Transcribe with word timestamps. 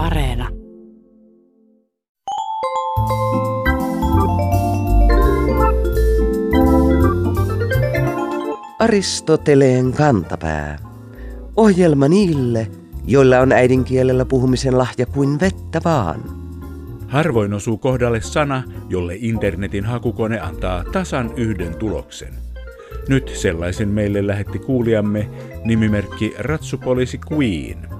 Areena. 0.00 0.48
Aristoteleen 8.78 9.92
kantapää. 9.92 10.78
Ohjelma 11.56 12.08
niille, 12.08 12.70
joilla 13.06 13.38
on 13.40 13.52
äidinkielellä 13.52 14.24
puhumisen 14.24 14.78
lahja 14.78 15.06
kuin 15.06 15.40
vettä 15.40 15.80
vaan. 15.84 16.20
Harvoin 17.08 17.54
osuu 17.54 17.78
kohdalle 17.78 18.20
sana, 18.20 18.62
jolle 18.88 19.16
internetin 19.18 19.84
hakukone 19.84 20.40
antaa 20.40 20.84
tasan 20.92 21.30
yhden 21.36 21.76
tuloksen. 21.76 22.34
Nyt 23.08 23.28
sellaisen 23.34 23.88
meille 23.88 24.26
lähetti 24.26 24.58
kuulijamme 24.58 25.30
nimimerkki 25.64 26.34
Ratsupoliisi 26.38 27.20
Queen. 27.32 27.99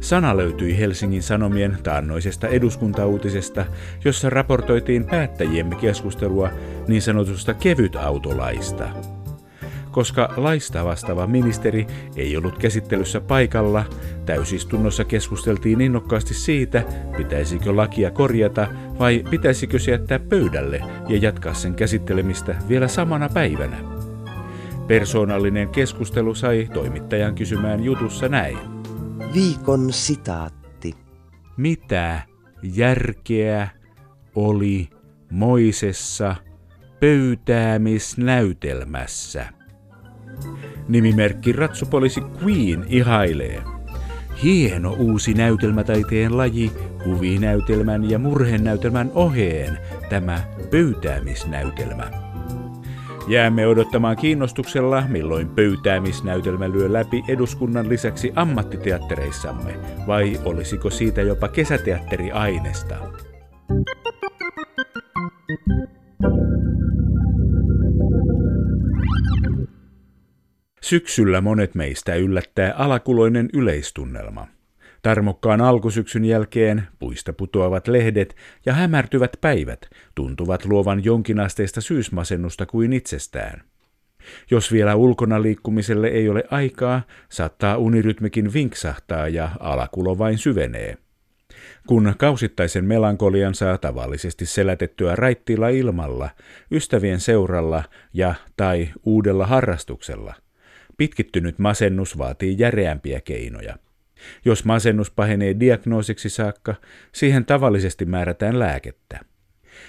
Sana 0.00 0.36
löytyi 0.36 0.78
Helsingin 0.78 1.22
Sanomien 1.22 1.78
taannoisesta 1.82 2.48
eduskuntauutisesta, 2.48 3.64
jossa 4.04 4.30
raportoitiin 4.30 5.04
päättäjiemme 5.04 5.74
keskustelua 5.74 6.50
niin 6.88 7.02
sanotusta 7.02 7.54
kevytautolaista. 7.54 8.88
Koska 9.90 10.34
laista 10.36 10.84
vastaava 10.84 11.26
ministeri 11.26 11.86
ei 12.16 12.36
ollut 12.36 12.58
käsittelyssä 12.58 13.20
paikalla, 13.20 13.84
täysistunnossa 14.26 15.04
keskusteltiin 15.04 15.80
innokkaasti 15.80 16.34
siitä, 16.34 16.82
pitäisikö 17.16 17.76
lakia 17.76 18.10
korjata 18.10 18.66
vai 18.98 19.24
pitäisikö 19.30 19.78
se 19.78 19.90
jättää 19.90 20.18
pöydälle 20.18 20.82
ja 21.08 21.18
jatkaa 21.20 21.54
sen 21.54 21.74
käsittelemistä 21.74 22.54
vielä 22.68 22.88
samana 22.88 23.28
päivänä. 23.28 23.76
Persoonallinen 24.86 25.68
keskustelu 25.68 26.34
sai 26.34 26.68
toimittajan 26.74 27.34
kysymään 27.34 27.84
jutussa 27.84 28.28
näin. 28.28 28.77
Viikon 29.34 29.92
sitaatti. 29.92 30.94
Mitä 31.56 32.22
järkeä 32.62 33.68
oli 34.34 34.88
Moisessa 35.30 36.36
pöytäämisnäytelmässä? 37.00 39.46
Nimimerkki 40.88 41.52
Ratsupoliisi 41.52 42.20
Queen 42.42 42.84
ihailee. 42.88 43.62
Hieno 44.42 44.92
uusi 44.92 45.34
näytelmätaiteen 45.34 46.36
laji 46.36 46.72
kuvinäytelmän 47.04 48.10
ja 48.10 48.18
murhenäytelmän 48.18 49.10
oheen, 49.14 49.78
tämä 50.08 50.40
pöytäämisnäytelmä. 50.70 52.27
Jäämme 53.28 53.66
odottamaan 53.66 54.16
kiinnostuksella, 54.16 55.02
milloin 55.08 55.48
pöytäämisnäytelmä 55.48 56.70
lyö 56.70 56.92
läpi 56.92 57.24
eduskunnan 57.28 57.88
lisäksi 57.88 58.32
ammattiteattereissamme, 58.36 59.74
vai 60.06 60.40
olisiko 60.44 60.90
siitä 60.90 61.22
jopa 61.22 61.48
kesäteatteriainesta? 61.48 62.94
Syksyllä 70.82 71.40
monet 71.40 71.74
meistä 71.74 72.14
yllättää 72.14 72.74
alakuloinen 72.76 73.48
yleistunnelma. 73.52 74.57
Tarmokkaan 75.08 75.60
alkusyksyn 75.60 76.24
jälkeen 76.24 76.82
puista 76.98 77.32
putoavat 77.32 77.88
lehdet 77.88 78.36
ja 78.66 78.72
hämärtyvät 78.72 79.36
päivät 79.40 79.90
tuntuvat 80.14 80.64
luovan 80.64 81.04
jonkinasteista 81.04 81.80
syysmasennusta 81.80 82.66
kuin 82.66 82.92
itsestään. 82.92 83.62
Jos 84.50 84.72
vielä 84.72 84.94
ulkona 84.94 85.42
liikkumiselle 85.42 86.08
ei 86.08 86.28
ole 86.28 86.44
aikaa, 86.50 87.02
saattaa 87.28 87.76
unirytmikin 87.76 88.52
vinksahtaa 88.52 89.28
ja 89.28 89.50
alakulo 89.60 90.18
vain 90.18 90.38
syvenee. 90.38 90.96
Kun 91.86 92.14
kausittaisen 92.18 92.84
melankolian 92.84 93.54
saa 93.54 93.78
tavallisesti 93.78 94.46
selätettyä 94.46 95.16
raittiilla 95.16 95.68
ilmalla, 95.68 96.30
ystävien 96.72 97.20
seuralla 97.20 97.84
ja 98.12 98.34
tai 98.56 98.88
uudella 99.04 99.46
harrastuksella– 99.46 100.34
Pitkittynyt 100.98 101.58
masennus 101.58 102.18
vaatii 102.18 102.56
järeämpiä 102.58 103.20
keinoja. 103.20 103.76
Jos 104.44 104.64
masennus 104.64 105.10
pahenee 105.10 105.60
diagnoosiksi 105.60 106.28
saakka, 106.28 106.74
siihen 107.12 107.44
tavallisesti 107.44 108.04
määrätään 108.04 108.58
lääkettä. 108.58 109.20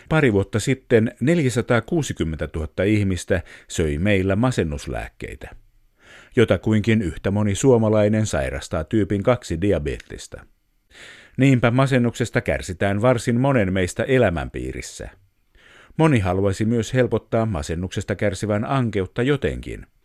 Pari 0.09 0.33
vuotta 0.33 0.59
sitten 0.59 1.15
460 1.19 2.49
000 2.55 2.83
ihmistä 2.83 3.41
söi 3.67 3.97
meillä 3.97 4.35
masennuslääkkeitä. 4.35 5.49
Jotakuinkin 6.35 7.01
yhtä 7.01 7.31
moni 7.31 7.55
suomalainen 7.55 8.25
sairastaa 8.25 8.83
tyypin 8.83 9.23
2 9.23 9.61
diabetista. 9.61 10.45
Niinpä 11.37 11.71
masennuksesta 11.71 12.41
kärsitään 12.41 13.01
varsin 13.01 13.39
monen 13.39 13.73
meistä 13.73 14.03
elämänpiirissä. 14.03 15.09
Moni 15.97 16.19
haluaisi 16.19 16.65
myös 16.65 16.93
helpottaa 16.93 17.45
masennuksesta 17.45 18.15
kärsivän 18.15 18.65
ankeutta 18.65 19.23
jotenkin– 19.23 19.85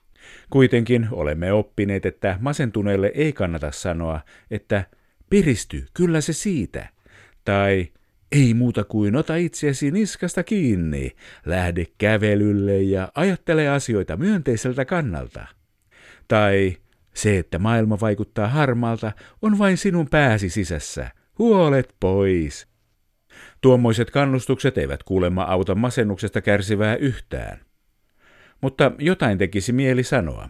Kuitenkin 0.51 1.09
olemme 1.11 1.53
oppineet, 1.53 2.07
että 2.07 2.39
masentuneelle 2.41 3.13
ei 3.15 3.33
kannata 3.33 3.73
sanoa, 3.73 4.21
että 4.51 4.85
piristy, 5.31 5.87
kyllä 5.95 6.21
se 6.21 6.33
siitä, 6.33 6.89
tai 7.45 7.89
ei 8.33 8.55
muuta 8.55 8.85
kuin 8.85 9.17
ota 9.17 9.37
itseäsi 9.37 9.91
niskasta 9.91 10.43
kiinni, 10.43 11.17
lähde 11.47 11.87
kävelylle 11.99 12.83
ja 12.83 13.13
ajattele 13.15 13.69
asioita 13.69 14.17
myönteiseltä 14.17 14.85
kannalta. 14.85 15.47
Tai 16.29 16.77
se, 17.15 17.39
että 17.39 17.59
maailma 17.59 18.01
vaikuttaa 18.01 18.49
harmaalta, 18.49 19.13
on 19.43 19.59
vain 19.59 19.77
sinun 19.77 20.09
pääsi 20.09 20.51
sisässä. 20.51 21.11
Huolet 21.39 21.95
pois. 22.01 22.67
Tuommoiset 23.61 24.11
kannustukset 24.11 24.79
eivät 24.79 25.03
kuulemma 25.03 25.43
auta 25.43 25.75
masennuksesta 25.75 26.41
kärsivää 26.41 26.97
yhtään. 26.97 27.61
Mutta 28.61 28.93
jotain 28.99 29.39
tekisi 29.39 29.73
mieli 29.73 30.03
sanoa. 30.03 30.49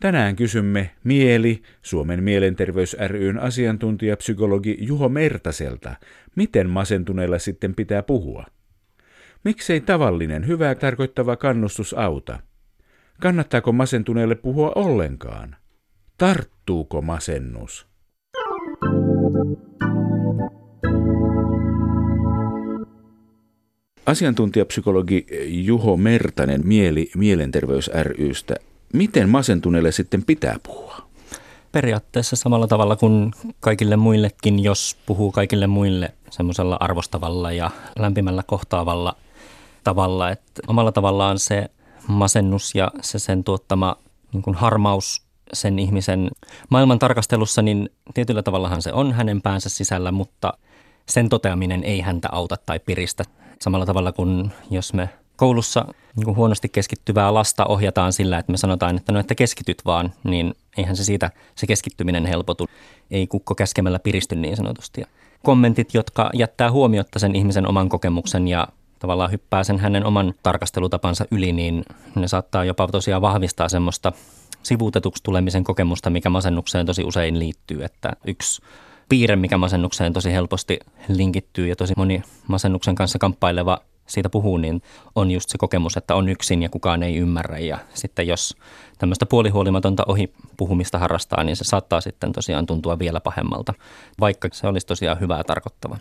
Tänään 0.00 0.36
kysymme 0.36 0.90
Mieli, 1.04 1.62
Suomen 1.82 2.22
mielenterveys 2.22 2.96
ryn 3.06 3.38
asiantuntijapsykologi 3.38 4.76
Juho 4.80 5.08
Mertaselta, 5.08 5.94
miten 6.36 6.70
masentuneella 6.70 7.38
sitten 7.38 7.74
pitää 7.74 8.02
puhua. 8.02 8.44
Miksei 9.44 9.80
tavallinen 9.80 10.46
hyvää 10.46 10.74
tarkoittava 10.74 11.36
kannustus 11.36 11.94
auta? 11.94 12.38
Kannattaako 13.20 13.72
masentuneelle 13.72 14.34
puhua 14.34 14.72
ollenkaan? 14.74 15.56
Tarttuuko 16.18 17.02
masennus? 17.02 17.89
Asiantuntijapsykologi 24.10 25.26
Juho 25.46 25.96
Mertanen 25.96 26.60
Mieli 26.64 27.10
Mielenterveys 27.16 27.90
rystä. 28.02 28.54
Miten 28.92 29.28
masentuneelle 29.28 29.92
sitten 29.92 30.24
pitää 30.24 30.56
puhua? 30.62 30.96
Periaatteessa 31.72 32.36
samalla 32.36 32.66
tavalla 32.66 32.96
kuin 32.96 33.32
kaikille 33.60 33.96
muillekin, 33.96 34.62
jos 34.62 34.96
puhuu 35.06 35.32
kaikille 35.32 35.66
muille 35.66 36.14
semmoisella 36.30 36.76
arvostavalla 36.80 37.52
ja 37.52 37.70
lämpimällä 37.98 38.42
kohtaavalla 38.46 39.16
tavalla. 39.84 40.30
Että 40.30 40.62
omalla 40.66 40.92
tavallaan 40.92 41.38
se 41.38 41.70
masennus 42.08 42.74
ja 42.74 42.90
se 43.00 43.18
sen 43.18 43.44
tuottama 43.44 43.96
niin 44.32 44.42
kuin 44.42 44.56
harmaus 44.56 45.22
sen 45.52 45.78
ihmisen 45.78 46.30
maailman 46.68 46.98
tarkastelussa, 46.98 47.62
niin 47.62 47.90
tietyllä 48.14 48.42
tavallahan 48.42 48.82
se 48.82 48.92
on 48.92 49.12
hänen 49.12 49.42
päänsä 49.42 49.68
sisällä, 49.68 50.12
mutta 50.12 50.52
sen 51.08 51.28
toteaminen 51.28 51.84
ei 51.84 52.00
häntä 52.00 52.28
auta 52.32 52.56
tai 52.66 52.78
piristä 52.78 53.24
samalla 53.62 53.86
tavalla 53.86 54.12
kuin 54.12 54.52
jos 54.70 54.94
me 54.94 55.08
koulussa 55.36 55.84
niin 56.16 56.36
huonosti 56.36 56.68
keskittyvää 56.68 57.34
lasta 57.34 57.66
ohjataan 57.66 58.12
sillä, 58.12 58.38
että 58.38 58.52
me 58.52 58.56
sanotaan, 58.58 58.96
että 58.96 59.12
no 59.12 59.20
että 59.20 59.34
keskityt 59.34 59.82
vaan, 59.84 60.12
niin 60.24 60.54
eihän 60.76 60.96
se 60.96 61.04
siitä 61.04 61.30
se 61.54 61.66
keskittyminen 61.66 62.26
helpotu. 62.26 62.68
Ei 63.10 63.26
kukko 63.26 63.54
käskemällä 63.54 63.98
piristy 63.98 64.36
niin 64.36 64.56
sanotusti. 64.56 65.02
Kommentit, 65.42 65.94
jotka 65.94 66.30
jättää 66.34 66.70
huomiotta 66.70 67.18
sen 67.18 67.36
ihmisen 67.36 67.68
oman 67.68 67.88
kokemuksen 67.88 68.48
ja 68.48 68.68
tavallaan 68.98 69.32
hyppää 69.32 69.64
sen 69.64 69.78
hänen 69.78 70.04
oman 70.04 70.34
tarkastelutapansa 70.42 71.24
yli, 71.30 71.52
niin 71.52 71.84
ne 72.14 72.28
saattaa 72.28 72.64
jopa 72.64 72.86
tosiaan 72.86 73.22
vahvistaa 73.22 73.68
semmoista 73.68 74.12
sivuutetuksi 74.62 75.22
tulemisen 75.22 75.64
kokemusta, 75.64 76.10
mikä 76.10 76.30
masennukseen 76.30 76.86
tosi 76.86 77.04
usein 77.04 77.38
liittyy. 77.38 77.84
Että 77.84 78.12
yksi 78.26 78.62
piirre, 79.10 79.36
mikä 79.36 79.58
masennukseen 79.58 80.12
tosi 80.12 80.32
helposti 80.32 80.78
linkittyy 81.08 81.68
ja 81.68 81.76
tosi 81.76 81.94
moni 81.96 82.22
masennuksen 82.46 82.94
kanssa 82.94 83.18
kamppaileva 83.18 83.78
siitä 84.06 84.28
puhuu, 84.28 84.56
niin 84.56 84.82
on 85.14 85.30
just 85.30 85.50
se 85.50 85.58
kokemus, 85.58 85.96
että 85.96 86.14
on 86.14 86.28
yksin 86.28 86.62
ja 86.62 86.68
kukaan 86.68 87.02
ei 87.02 87.16
ymmärrä. 87.16 87.58
Ja 87.58 87.78
sitten 87.94 88.26
jos 88.26 88.56
tämmöistä 88.98 89.26
puolihuolimatonta 89.26 90.02
ohi 90.06 90.32
puhumista 90.56 90.98
harrastaa, 90.98 91.44
niin 91.44 91.56
se 91.56 91.64
saattaa 91.64 92.00
sitten 92.00 92.32
tosiaan 92.32 92.66
tuntua 92.66 92.98
vielä 92.98 93.20
pahemmalta, 93.20 93.74
vaikka 94.20 94.48
se 94.52 94.66
olisi 94.66 94.86
tosiaan 94.86 95.20
hyvää 95.20 95.44
tarkoittava. 95.44 95.96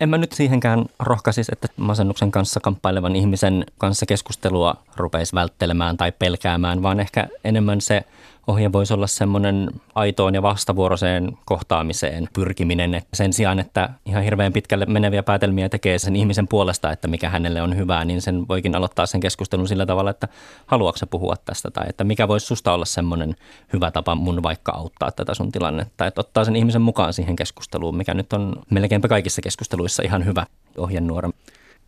En 0.00 0.08
mä 0.08 0.18
nyt 0.18 0.32
siihenkään 0.32 0.86
rohkaisisi, 0.98 1.52
että 1.52 1.68
masennuksen 1.76 2.30
kanssa 2.30 2.60
kamppailevan 2.60 3.16
ihmisen 3.16 3.66
kanssa 3.78 4.06
keskustelua 4.06 4.76
rupeisi 4.96 5.34
välttelemään 5.34 5.96
tai 5.96 6.12
pelkäämään, 6.12 6.82
vaan 6.82 7.00
ehkä 7.00 7.28
enemmän 7.44 7.80
se 7.80 8.04
ohje 8.48 8.72
voisi 8.72 8.94
olla 8.94 9.06
semmoinen 9.06 9.70
aitoon 9.94 10.34
ja 10.34 10.42
vastavuoroiseen 10.42 11.38
kohtaamiseen 11.44 12.28
pyrkiminen. 12.34 12.94
Että 12.94 13.16
sen 13.16 13.32
sijaan, 13.32 13.58
että 13.58 13.90
ihan 14.06 14.22
hirveän 14.22 14.52
pitkälle 14.52 14.86
meneviä 14.86 15.22
päätelmiä 15.22 15.68
tekee 15.68 15.98
sen 15.98 16.16
ihmisen 16.16 16.48
puolesta, 16.48 16.92
että 16.92 17.08
mikä 17.08 17.28
hänelle 17.28 17.62
on 17.62 17.76
hyvää, 17.76 18.04
niin 18.04 18.22
sen 18.22 18.48
voikin 18.48 18.74
aloittaa 18.74 19.06
sen 19.06 19.20
keskustelun 19.20 19.68
sillä 19.68 19.86
tavalla, 19.86 20.10
että 20.10 20.28
haluatko 20.66 21.06
puhua 21.06 21.34
tästä 21.44 21.70
tai 21.70 21.86
että 21.88 22.04
mikä 22.04 22.28
voisi 22.28 22.46
susta 22.46 22.72
olla 22.72 22.84
semmoinen 22.84 23.36
hyvä 23.72 23.90
tapa 23.90 24.14
mun 24.14 24.42
vaikka 24.42 24.72
auttaa 24.72 25.10
tätä 25.10 25.34
sun 25.34 25.52
tilannetta. 25.52 26.06
Että 26.06 26.20
ottaa 26.20 26.44
sen 26.44 26.56
ihmisen 26.56 26.82
mukaan 26.82 27.12
siihen 27.12 27.36
keskusteluun, 27.36 27.96
mikä 27.96 28.14
nyt 28.14 28.32
on 28.32 28.56
melkeinpä 28.70 29.08
kaikissa 29.08 29.42
keskusteluissa 29.42 30.02
ihan 30.02 30.24
hyvä 30.24 30.46
ohjenuora. 30.78 31.30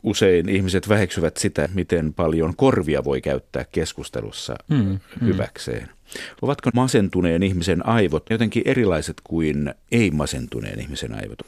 Usein 0.02 0.48
ihmiset 0.48 0.88
väheksyvät 0.88 1.36
sitä, 1.36 1.68
miten 1.74 2.14
paljon 2.14 2.56
korvia 2.56 3.04
voi 3.04 3.20
käyttää 3.20 3.64
keskustelussa 3.72 4.56
mm, 4.68 4.98
hyväkseen. 5.24 5.82
Mm. 5.82 6.20
Ovatko 6.42 6.70
masentuneen 6.74 7.42
ihmisen 7.42 7.86
aivot 7.86 8.30
jotenkin 8.30 8.62
erilaiset 8.66 9.16
kuin 9.24 9.74
ei-masentuneen 9.92 10.80
ihmisen 10.80 11.14
aivot? 11.14 11.38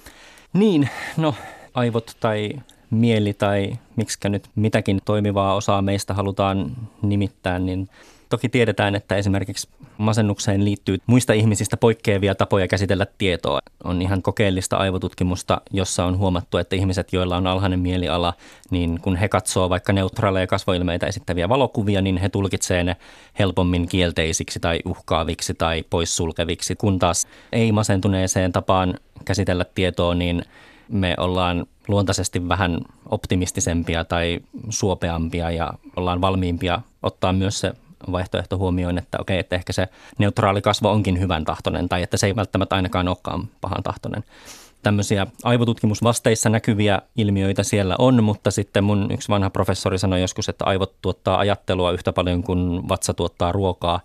Niin, 0.52 0.88
no 1.16 1.34
aivot 1.74 2.16
tai 2.20 2.50
mieli 2.90 3.34
tai 3.34 3.72
miksikä 3.96 4.28
nyt 4.28 4.48
mitäkin 4.54 5.00
toimivaa 5.04 5.54
osaa 5.54 5.82
meistä 5.82 6.14
halutaan 6.14 6.76
nimittää, 7.02 7.58
niin 7.58 7.88
Toki 8.32 8.48
tiedetään, 8.48 8.94
että 8.94 9.16
esimerkiksi 9.16 9.68
masennukseen 9.98 10.64
liittyy 10.64 10.98
muista 11.06 11.32
ihmisistä 11.32 11.76
poikkeavia 11.76 12.34
tapoja 12.34 12.68
käsitellä 12.68 13.06
tietoa. 13.18 13.58
On 13.84 14.02
ihan 14.02 14.22
kokeellista 14.22 14.76
aivotutkimusta, 14.76 15.60
jossa 15.70 16.04
on 16.04 16.18
huomattu, 16.18 16.58
että 16.58 16.76
ihmiset, 16.76 17.12
joilla 17.12 17.36
on 17.36 17.46
alhainen 17.46 17.80
mieliala, 17.80 18.34
niin 18.70 19.00
kun 19.00 19.16
he 19.16 19.28
katsoo 19.28 19.70
vaikka 19.70 19.92
neutraaleja 19.92 20.46
kasvoilmeitä 20.46 21.06
esittäviä 21.06 21.48
valokuvia, 21.48 22.02
niin 22.02 22.16
he 22.16 22.28
tulkitsee 22.28 22.84
ne 22.84 22.96
helpommin 23.38 23.88
kielteisiksi 23.88 24.60
tai 24.60 24.80
uhkaaviksi 24.84 25.54
tai 25.54 25.84
poissulkeviksi, 25.90 26.76
kun 26.76 26.98
taas 26.98 27.26
ei 27.52 27.72
masentuneeseen 27.72 28.52
tapaan 28.52 28.94
käsitellä 29.24 29.64
tietoa, 29.74 30.14
niin 30.14 30.44
me 30.88 31.14
ollaan 31.18 31.66
luontaisesti 31.88 32.48
vähän 32.48 32.80
optimistisempia 33.10 34.04
tai 34.04 34.40
suopeampia 34.68 35.50
ja 35.50 35.72
ollaan 35.96 36.20
valmiimpia 36.20 36.80
ottaa 37.02 37.32
myös 37.32 37.60
se 37.60 37.72
vaihtoehto 38.12 38.58
huomioon, 38.58 38.98
että 38.98 39.18
okei, 39.20 39.38
että 39.38 39.56
ehkä 39.56 39.72
se 39.72 39.88
neutraali 40.18 40.62
kasvo 40.62 40.90
onkin 40.90 41.20
hyvän 41.20 41.44
tahtoinen 41.44 41.88
tai 41.88 42.02
että 42.02 42.16
se 42.16 42.26
ei 42.26 42.36
välttämättä 42.36 42.76
ainakaan 42.76 43.08
olekaan 43.08 43.48
pahan 43.60 43.82
tahtoinen 43.82 44.24
tämmöisiä 44.82 45.26
aivotutkimusvasteissa 45.44 46.48
näkyviä 46.48 47.02
ilmiöitä 47.16 47.62
siellä 47.62 47.96
on, 47.98 48.24
mutta 48.24 48.50
sitten 48.50 48.84
mun 48.84 49.08
yksi 49.12 49.28
vanha 49.28 49.50
professori 49.50 49.98
sanoi 49.98 50.20
joskus, 50.20 50.48
että 50.48 50.64
aivot 50.64 50.94
tuottaa 51.02 51.38
ajattelua 51.38 51.92
yhtä 51.92 52.12
paljon 52.12 52.42
kuin 52.42 52.88
vatsa 52.88 53.14
tuottaa 53.14 53.52
ruokaa. 53.52 54.00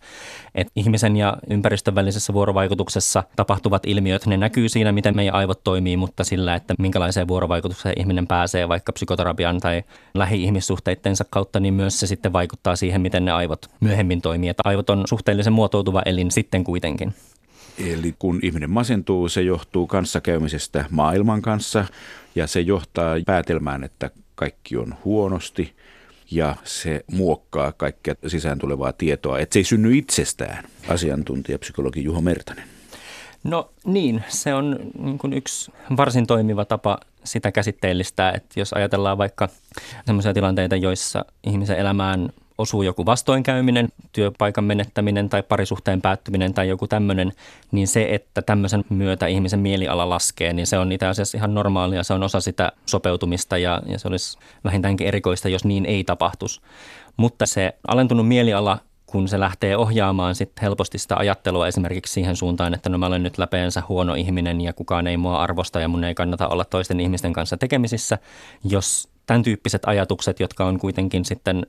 Et 0.56 0.68
ihmisen 0.76 1.18
ja 1.18 1.38
ympäristön 1.50 1.96
välisessä 1.96 2.34
vuorovaikutuksessa 2.34 3.24
tapahtuvat 3.36 3.86
ilmiöt, 3.86 4.26
ne 4.26 4.38
näkyy 4.38 4.70
siinä, 4.70 4.92
miten 4.92 5.16
meidän 5.16 5.36
aivot 5.36 5.64
toimii, 5.64 5.98
mutta 5.98 6.24
sillä, 6.24 6.56
että 6.56 6.74
minkälaiseen 6.80 7.28
vuorovaikutukseen 7.28 8.00
ihminen 8.00 8.28
pääsee 8.28 8.70
vaikka 8.70 8.94
psykoterapian 8.94 9.60
tai 9.60 9.84
lähi-ihmissuhteittensa 10.14 11.26
kautta, 11.30 11.60
niin 11.60 11.74
myös 11.74 12.00
se 12.00 12.08
sitten 12.08 12.34
vaikuttaa 12.34 12.76
siihen, 12.76 13.02
miten 13.02 13.26
ne 13.26 13.32
aivot 13.32 13.66
myöhemmin 13.80 14.22
toimii. 14.22 14.50
Että 14.50 14.64
aivot 14.66 14.90
on 14.90 15.04
suhteellisen 15.08 15.54
muotoutuva 15.54 16.02
elin 16.06 16.32
sitten 16.32 16.64
kuitenkin. 16.64 17.14
Eli 17.86 18.16
kun 18.20 18.40
ihminen 18.44 18.70
masentuu, 18.70 19.30
se 19.30 19.42
johtuu 19.42 19.88
kanssakäymisestä 19.88 20.86
maailman 20.90 21.42
kanssa 21.42 21.86
ja 22.36 22.48
se 22.48 22.62
johtaa 22.62 23.16
päätelmään, 23.26 23.84
että 23.84 24.10
kaikki 24.36 24.78
on 24.78 24.96
huonosti 25.06 25.74
ja 26.32 26.56
se 26.64 27.06
muokkaa 27.12 27.72
kaikkea 27.72 28.16
sisään 28.28 28.60
tulevaa 28.60 28.94
tietoa, 28.94 29.40
että 29.40 29.54
se 29.54 29.60
ei 29.60 29.64
synny 29.64 29.98
itsestään, 29.98 30.64
asiantuntija 30.88 31.60
psykologi 31.60 32.04
Juho 32.04 32.22
Mertanen. 32.22 32.64
No 33.44 33.70
niin, 33.86 34.24
se 34.28 34.54
on 34.54 34.80
niin 35.00 35.18
kuin 35.18 35.34
yksi 35.34 35.72
varsin 35.98 36.28
toimiva 36.28 36.66
tapa 36.66 36.98
sitä 37.24 37.52
käsitteellistää, 37.52 38.32
että 38.32 38.60
jos 38.60 38.74
ajatellaan 38.74 39.18
vaikka 39.18 39.50
sellaisia 40.06 40.34
tilanteita, 40.34 40.76
joissa 40.76 41.26
ihmisen 41.44 41.78
elämään 41.78 42.30
osuu 42.58 42.82
joku 42.82 43.06
vastoinkäyminen, 43.06 43.90
työpaikan 44.12 44.64
menettäminen 44.64 45.30
tai 45.30 45.44
parisuhteen 45.44 46.02
päättyminen 46.02 46.54
tai 46.54 46.70
joku 46.70 46.88
tämmöinen, 46.88 47.32
niin 47.72 47.88
se, 47.88 48.08
että 48.12 48.42
tämmöisen 48.42 48.86
myötä 48.90 49.28
ihmisen 49.28 49.60
mieliala 49.60 50.10
laskee, 50.10 50.54
niin 50.54 50.68
se 50.68 50.78
on 50.78 50.92
itse 50.92 51.06
asiassa 51.06 51.38
ihan 51.38 51.54
normaalia. 51.54 52.04
Se 52.04 52.14
on 52.14 52.24
osa 52.24 52.40
sitä 52.40 52.72
sopeutumista 52.86 53.58
ja, 53.58 53.82
ja 53.86 54.00
se 54.00 54.08
olisi 54.08 54.38
vähintäänkin 54.64 55.08
erikoista, 55.08 55.50
jos 55.50 55.66
niin 55.66 55.86
ei 55.86 56.04
tapahtuisi. 56.04 56.62
Mutta 57.18 57.46
se 57.46 57.74
alentunut 57.88 58.28
mieliala 58.28 58.78
kun 59.08 59.28
se 59.28 59.40
lähtee 59.40 59.78
ohjaamaan 59.78 60.36
sit 60.36 60.52
helposti 60.62 60.98
sitä 60.98 61.16
ajattelua 61.18 61.68
esimerkiksi 61.68 62.14
siihen 62.14 62.36
suuntaan, 62.36 62.74
että 62.74 62.90
no 62.90 62.98
mä 62.98 63.06
olen 63.06 63.24
nyt 63.24 63.38
läpeensä 63.38 63.84
huono 63.90 64.14
ihminen 64.14 64.62
ja 64.62 64.74
kukaan 64.74 65.08
ei 65.08 65.18
mua 65.18 65.38
arvosta 65.38 65.80
ja 65.80 65.88
mun 65.88 66.04
ei 66.04 66.16
kannata 66.16 66.48
olla 66.48 66.66
toisten 66.66 67.00
ihmisten 67.00 67.34
kanssa 67.34 67.58
tekemisissä, 67.58 68.18
jos 68.64 69.10
tämän 69.26 69.44
tyyppiset 69.44 69.82
ajatukset, 69.86 70.40
jotka 70.40 70.66
on 70.66 70.80
kuitenkin 70.80 71.26
sitten 71.26 71.66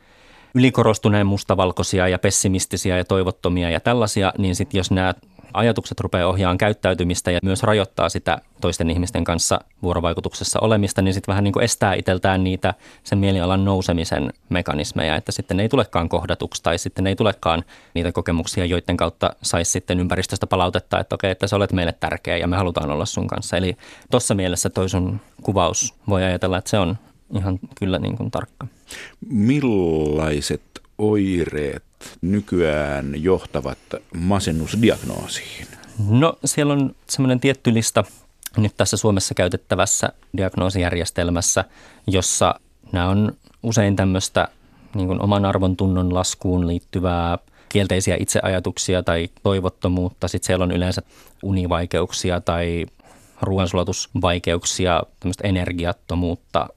ylikorostuneen 0.55 1.27
mustavalkoisia 1.27 2.09
ja 2.09 2.19
pessimistisiä 2.19 2.97
ja 2.97 3.05
toivottomia 3.05 3.71
ja 3.71 3.81
tällaisia, 3.81 4.33
niin 4.39 4.57
sitten 4.57 4.79
jos 4.79 4.91
nämä 4.91 5.15
ajatukset 5.55 6.01
rupeaa 6.01 6.29
ohjaamaan 6.29 6.59
käyttäytymistä 6.59 7.31
ja 7.31 7.39
myös 7.43 7.63
rajoittaa 7.63 8.09
sitä 8.09 8.39
toisten 8.61 8.91
ihmisten 8.91 9.25
kanssa 9.25 9.61
vuorovaikutuksessa 9.83 10.59
olemista, 10.61 11.03
niin 11.03 11.15
sitten 11.15 11.33
vähän 11.33 11.45
niin 11.45 11.53
kuin 11.53 11.65
estää 11.65 11.95
itseltään 11.95 12.45
niitä 12.45 12.75
sen 13.05 13.19
mielialan 13.19 13.65
nousemisen 13.65 14.33
mekanismeja, 14.49 15.17
että 15.17 15.33
sitten 15.33 15.61
ei 15.61 15.69
tulekaan 15.69 16.09
kohdatuksi 16.09 16.63
tai 16.63 16.79
sitten 16.79 17.07
ei 17.07 17.17
tulekaan 17.17 17.65
niitä 17.95 18.13
kokemuksia, 18.13 18.65
joiden 18.65 18.97
kautta 18.97 19.31
saisi 19.43 19.71
sitten 19.71 20.01
ympäristöstä 20.01 20.47
palautetta, 20.47 21.01
että 21.01 21.15
okei, 21.15 21.31
että 21.31 21.47
sä 21.47 21.57
olet 21.57 21.73
meille 21.73 21.93
tärkeä 21.93 22.37
ja 22.37 22.49
me 22.49 22.57
halutaan 22.57 22.91
olla 22.91 23.07
sun 23.07 23.27
kanssa. 23.27 23.57
Eli 23.57 23.77
tuossa 24.11 24.35
mielessä 24.35 24.71
toi 24.71 24.89
sun 24.89 25.21
kuvaus 25.43 25.95
voi 26.09 26.25
ajatella, 26.25 26.59
että 26.59 26.71
se 26.71 26.79
on 26.79 26.99
ihan 27.35 27.59
kyllä 27.79 27.99
niin 27.99 28.17
kuin 28.17 28.31
tarkka. 28.31 28.67
Millaiset 29.29 30.63
oireet 30.99 31.83
nykyään 32.21 33.23
johtavat 33.23 33.79
masennusdiagnoosiin? 34.15 35.67
No 36.09 36.39
siellä 36.45 36.73
on 36.73 36.95
semmoinen 37.11 37.41
tietty 37.41 37.75
lista 37.75 38.05
nyt 38.57 38.73
tässä 38.77 38.97
Suomessa 38.97 39.35
käytettävässä 39.35 40.09
diagnoosijärjestelmässä, 40.37 41.65
jossa 42.07 42.55
nämä 42.93 43.09
on 43.09 43.33
usein 43.63 43.97
tämmöistä 43.97 44.49
niin 44.95 45.09
kuin 45.09 45.23
oman 45.23 45.45
arvon 45.45 45.77
tunnon 45.77 46.15
laskuun 46.15 46.67
liittyvää 46.67 47.39
kielteisiä 47.69 48.17
itseajatuksia 48.21 49.03
tai 49.03 49.29
toivottomuutta. 49.43 50.29
Sitten 50.29 50.47
siellä 50.47 50.63
on 50.63 50.73
yleensä 50.73 51.03
univaikeuksia 51.43 52.41
tai 52.41 52.87
ruoansulatusvaikeuksia, 53.43 55.03
tämmöistä 55.21 55.49
energiattomuutta, 55.49 56.69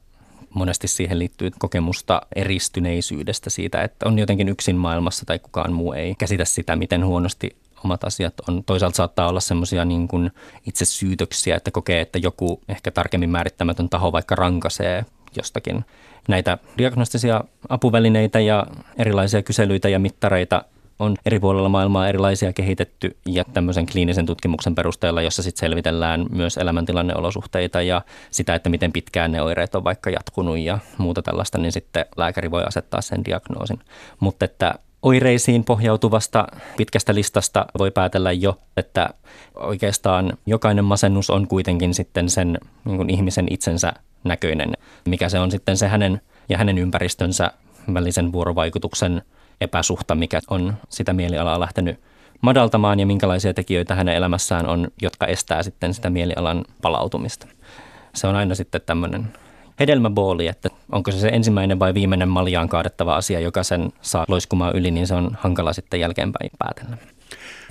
monesti 0.54 0.88
siihen 0.88 1.20
liittyy 1.20 1.52
kokemusta 1.60 2.22
eristyneisyydestä 2.36 3.50
siitä, 3.50 3.82
että 3.82 4.08
on 4.08 4.20
jotenkin 4.20 4.50
yksin 4.50 4.76
maailmassa 4.76 5.26
tai 5.26 5.40
kukaan 5.40 5.74
muu 5.74 5.94
ei 5.94 6.16
käsitä 6.16 6.46
sitä, 6.46 6.76
miten 6.76 7.06
huonosti 7.06 7.56
omat 7.84 8.04
asiat 8.04 8.34
on. 8.48 8.64
Toisaalta 8.64 8.96
saattaa 8.96 9.30
olla 9.30 9.40
semmoisia 9.40 9.86
niin 9.86 10.08
kuin 10.08 10.32
itse 10.68 10.86
syytöksiä, 10.86 11.56
että 11.56 11.72
kokee, 11.72 12.02
että 12.02 12.20
joku 12.20 12.62
ehkä 12.70 12.92
tarkemmin 12.92 13.30
määrittämätön 13.30 13.90
taho 13.90 14.12
vaikka 14.12 14.36
rankasee 14.36 15.06
jostakin. 15.38 15.86
Näitä 16.28 16.58
diagnostisia 16.78 17.44
apuvälineitä 17.70 18.40
ja 18.40 18.68
erilaisia 18.98 19.42
kyselyitä 19.44 19.90
ja 19.90 20.00
mittareita 20.00 20.66
on 21.02 21.16
eri 21.26 21.40
puolilla 21.40 21.70
maailmaa 21.70 22.08
erilaisia 22.08 22.54
kehitetty 22.54 23.18
ja 23.26 23.44
tämmöisen 23.54 23.86
kliinisen 23.86 24.26
tutkimuksen 24.26 24.76
perusteella, 24.76 25.22
jossa 25.22 25.44
sitten 25.44 25.60
selvitellään 25.60 26.26
myös 26.30 26.58
elämäntilanneolosuhteita 26.58 27.82
ja 27.82 28.02
sitä, 28.32 28.56
että 28.56 28.70
miten 28.70 28.92
pitkään 28.92 29.32
ne 29.32 29.42
oireet 29.42 29.76
on 29.76 29.84
vaikka 29.84 30.10
jatkunut 30.10 30.58
ja 30.58 30.80
muuta 30.98 31.22
tällaista, 31.22 31.58
niin 31.58 31.72
sitten 31.72 32.06
lääkäri 32.18 32.52
voi 32.52 32.64
asettaa 32.64 33.02
sen 33.02 33.26
diagnoosin. 33.26 33.80
Mutta 34.20 34.46
että 34.46 34.74
oireisiin 35.02 35.64
pohjautuvasta 35.64 36.48
pitkästä 36.78 37.16
listasta 37.16 37.66
voi 37.80 37.92
päätellä 37.92 38.32
jo, 38.32 38.58
että 38.78 39.10
oikeastaan 39.56 40.34
jokainen 40.46 40.86
masennus 40.86 41.30
on 41.30 41.48
kuitenkin 41.48 41.94
sitten 41.94 42.30
sen 42.30 42.58
niin 42.86 43.10
ihmisen 43.10 43.48
itsensä 43.50 43.94
näköinen, 44.24 44.74
mikä 45.06 45.30
se 45.30 45.40
on 45.40 45.52
sitten 45.52 45.78
se 45.78 45.88
hänen 45.88 46.22
ja 46.50 46.58
hänen 46.58 46.78
ympäristönsä 46.78 47.52
välisen 47.94 48.32
vuorovaikutuksen 48.32 49.22
epäsuhta, 49.62 50.16
mikä 50.16 50.40
on 50.50 50.74
sitä 50.90 51.14
mielialaa 51.14 51.60
lähtenyt 51.60 52.00
madaltamaan 52.42 53.00
ja 53.00 53.06
minkälaisia 53.06 53.54
tekijöitä 53.54 53.96
hänen 53.96 54.16
elämässään 54.16 54.66
on, 54.66 54.88
jotka 55.02 55.26
estää 55.26 55.64
sitten 55.64 55.94
sitä 55.94 56.10
mielialan 56.10 56.66
palautumista. 56.82 57.48
Se 58.16 58.28
on 58.28 58.36
aina 58.36 58.56
sitten 58.56 58.82
tämmöinen 58.86 59.28
hedelmäbooli, 59.80 60.48
että 60.48 60.70
onko 60.92 61.12
se 61.12 61.20
se 61.20 61.28
ensimmäinen 61.28 61.80
vai 61.80 61.94
viimeinen 61.94 62.30
maljaan 62.30 62.70
kaadettava 62.70 63.16
asia, 63.16 63.40
joka 63.40 63.64
sen 63.64 63.94
saa 64.02 64.26
loiskumaan 64.28 64.76
yli, 64.76 64.92
niin 64.92 65.08
se 65.08 65.14
on 65.14 65.38
hankala 65.40 65.74
sitten 65.74 66.00
jälkeenpäin 66.00 66.52
päätellä. 66.60 66.98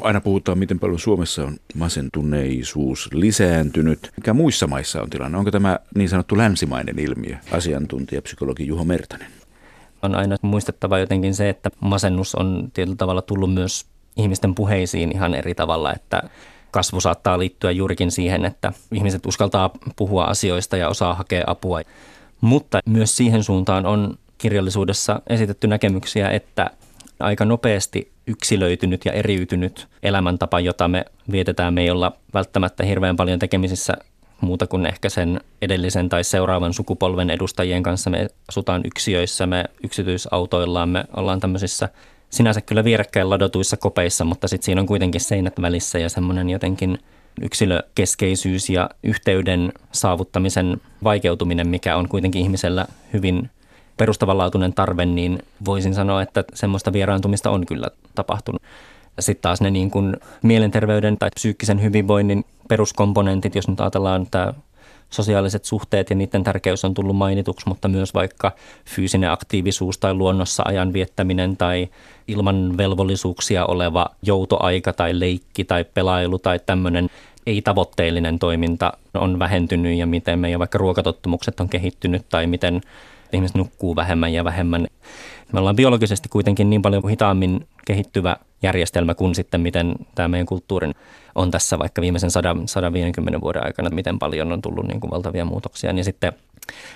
Aina 0.01 0.21
puhutaan, 0.21 0.59
miten 0.59 0.79
paljon 0.79 0.99
Suomessa 0.99 1.45
on 1.45 1.57
masentuneisuus 1.75 3.09
lisääntynyt. 3.13 4.13
Mikä 4.17 4.33
muissa 4.33 4.67
maissa 4.67 5.03
on 5.03 5.11
tilanne? 5.11 5.39
Onko 5.39 5.51
tämä 5.51 5.79
niin 5.95 6.09
sanottu 6.09 6.37
länsimainen 6.37 6.99
ilmiö? 6.99 7.37
Asiantuntija 7.53 8.23
psykologi 8.23 8.67
Juho 8.67 8.85
Mertanen 8.85 9.40
on 10.03 10.15
aina 10.15 10.37
muistettava 10.43 10.99
jotenkin 10.99 11.35
se, 11.35 11.49
että 11.49 11.71
masennus 11.81 12.35
on 12.35 12.71
tietyllä 12.75 12.97
tavalla 12.97 13.23
tullut 13.23 13.55
myös 13.55 13.87
ihmisten 14.17 14.55
puheisiin 14.55 15.13
ihan 15.15 15.35
eri 15.35 15.55
tavalla, 15.55 15.93
että 15.93 16.23
kasvu 16.71 17.01
saattaa 17.01 17.39
liittyä 17.39 17.71
juurikin 17.71 18.11
siihen, 18.11 18.45
että 18.45 18.73
ihmiset 18.93 19.27
uskaltaa 19.27 19.71
puhua 19.97 20.25
asioista 20.25 20.77
ja 20.77 20.89
osaa 20.89 21.15
hakea 21.15 21.45
apua. 21.47 21.81
Mutta 22.41 22.79
myös 22.87 23.17
siihen 23.17 23.45
suuntaan 23.45 23.87
on 23.87 24.19
kirjallisuudessa 24.39 25.23
esitetty 25.27 25.67
näkemyksiä, 25.67 26.31
että 26.31 26.71
aika 27.21 27.45
nopeasti 27.45 28.13
yksilöitynyt 28.27 29.05
ja 29.05 29.13
eriytynyt 29.13 29.89
elämäntapa, 30.03 30.61
jota 30.61 30.89
me 30.89 31.05
vietetään, 31.31 31.75
me 31.75 31.83
ei 31.83 31.91
olla 31.91 32.13
välttämättä 32.35 32.85
hirveän 32.85 33.17
paljon 33.17 33.39
tekemisissä 33.39 33.97
muuta 34.41 34.67
kuin 34.67 34.87
ehkä 34.87 35.09
sen 35.09 35.41
edellisen 35.63 36.09
tai 36.09 36.25
seuraavan 36.25 36.75
sukupolven 36.75 37.31
edustajien 37.31 37.83
kanssa. 37.83 38.11
Me 38.11 38.29
asutaan 38.49 38.83
yksiöissä, 38.85 39.47
me 39.47 39.65
yksityisautoillaan, 39.85 40.89
me 40.89 41.05
ollaan 41.17 41.41
tämmöisissä 41.41 41.89
sinänsä 42.31 42.61
kyllä 42.61 42.85
vierekkäin 42.85 43.31
ladotuissa 43.31 43.77
kopeissa, 43.77 44.25
mutta 44.25 44.49
sitten 44.49 44.65
siinä 44.65 44.81
on 44.81 44.87
kuitenkin 44.87 45.21
seinät 45.21 45.61
välissä 45.61 45.99
ja 45.99 46.09
semmoinen 46.09 46.51
jotenkin 46.51 46.99
yksilökeskeisyys 47.41 48.71
ja 48.71 48.91
yhteyden 49.03 49.73
saavuttamisen 49.93 50.81
vaikeutuminen, 51.05 51.69
mikä 51.69 51.97
on 51.97 52.09
kuitenkin 52.09 52.43
ihmisellä 52.43 52.87
hyvin 53.13 53.51
perustavanlaatuinen 53.97 54.73
tarve, 54.73 55.07
niin 55.07 55.43
voisin 55.65 55.95
sanoa, 55.95 56.23
että 56.23 56.45
semmoista 56.55 56.93
vieraantumista 56.93 57.51
on 57.51 57.67
kyllä 57.67 57.89
tapahtunut. 58.15 58.63
Sitten 59.21 59.43
taas 59.43 59.61
ne 59.61 59.71
niin 59.71 59.91
kuin 59.91 60.17
mielenterveyden 60.43 61.19
tai 61.19 61.31
psyykkisen 61.35 61.83
hyvinvoinnin 61.83 62.45
peruskomponentit, 62.69 63.55
jos 63.55 63.69
nyt 63.69 63.81
ajatellaan 63.81 64.27
tämä 64.31 64.55
sosiaaliset 65.11 65.65
suhteet 65.65 66.11
ja 66.11 66.17
niiden 66.17 66.45
tärkeys 66.45 66.85
on 66.85 66.95
tullut 66.95 67.17
mainituksi, 67.17 67.69
mutta 67.69 67.89
myös 67.89 68.15
vaikka 68.15 68.53
fyysinen 68.85 69.31
aktiivisuus 69.31 69.99
tai 69.99 70.15
luonnossa 70.15 70.63
ajan 70.67 70.93
viettäminen 70.93 71.57
tai 71.57 71.89
ilman 72.29 72.77
velvollisuuksia 72.77 73.67
oleva 73.67 74.07
joutoaika 74.23 74.93
tai 74.93 75.21
leikki 75.21 75.65
tai 75.65 75.85
pelailu 75.85 76.39
tai 76.39 76.61
tämmöinen 76.67 77.11
ei-tavoitteellinen 77.47 78.39
toiminta 78.39 78.93
on 79.15 79.39
vähentynyt 79.39 79.99
ja 79.99 80.07
miten 80.07 80.39
meidän 80.39 80.59
vaikka 80.59 80.79
ruokatottumukset 80.79 81.61
on 81.61 81.69
kehittynyt 81.69 82.29
tai 82.29 82.47
miten 82.47 82.81
ihmiset 83.33 83.57
nukkuu 83.57 83.97
vähemmän 83.97 84.33
ja 84.33 84.45
vähemmän. 84.45 84.87
Me 85.53 85.59
ollaan 85.59 85.77
biologisesti 85.77 86.29
kuitenkin 86.29 86.71
niin 86.71 86.83
paljon 86.83 87.09
hitaammin 87.09 87.67
kehittyvä 87.85 88.37
järjestelmä 88.63 89.15
kuin 89.15 89.35
sitten 89.35 89.61
miten 89.61 89.95
tämä 90.15 90.29
meidän 90.29 90.47
kulttuurin 90.47 90.95
on 91.35 91.51
tässä 91.51 91.79
vaikka 91.79 92.03
viimeisen 92.03 92.31
100, 92.31 92.57
150 92.67 93.41
vuoden 93.41 93.65
aikana, 93.65 93.91
miten 93.91 94.19
paljon 94.19 94.53
on 94.53 94.63
tullut 94.63 94.87
niin 94.87 95.01
kuin 95.01 95.11
valtavia 95.11 95.45
muutoksia. 95.45 95.93
Niin 95.93 96.05
sitten 96.05 96.33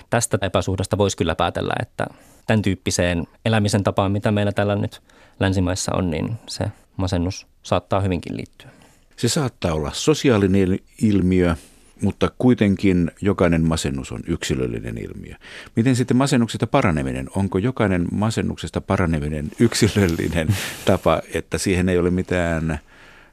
tästä 0.09 0.37
epäsuhdasta 0.41 0.97
voisi 0.97 1.17
kyllä 1.17 1.35
päätellä, 1.35 1.73
että 1.81 2.07
tämän 2.47 2.61
tyyppiseen 2.61 3.27
elämisen 3.45 3.83
tapaan, 3.83 4.11
mitä 4.11 4.31
meillä 4.31 4.51
täällä 4.51 4.75
nyt 4.75 5.01
länsimaissa 5.39 5.95
on, 5.95 6.11
niin 6.11 6.35
se 6.47 6.65
masennus 6.97 7.47
saattaa 7.63 8.01
hyvinkin 8.01 8.37
liittyä. 8.37 8.69
Se 9.15 9.27
saattaa 9.27 9.73
olla 9.73 9.91
sosiaalinen 9.93 10.79
ilmiö, 11.01 11.55
mutta 12.01 12.31
kuitenkin 12.37 13.11
jokainen 13.21 13.61
masennus 13.61 14.11
on 14.11 14.19
yksilöllinen 14.27 14.97
ilmiö. 14.97 15.35
Miten 15.75 15.95
sitten 15.95 16.17
masennuksesta 16.17 16.67
paraneminen? 16.67 17.29
Onko 17.35 17.57
jokainen 17.57 18.05
masennuksesta 18.11 18.81
paraneminen 18.81 19.51
yksilöllinen 19.59 20.47
tapa, 20.85 21.21
että 21.33 21.57
siihen 21.57 21.89
ei 21.89 21.97
ole 21.97 22.09
mitään 22.09 22.79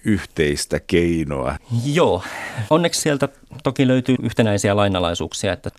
yhteistä 0.04 0.80
keinoa? 0.80 1.56
Joo, 1.84 2.22
onneksi 2.70 3.00
sieltä 3.00 3.28
toki 3.62 3.88
löytyy 3.88 4.16
yhtenäisiä 4.22 4.76
lainalaisuuksia, 4.76 5.52
että 5.52 5.70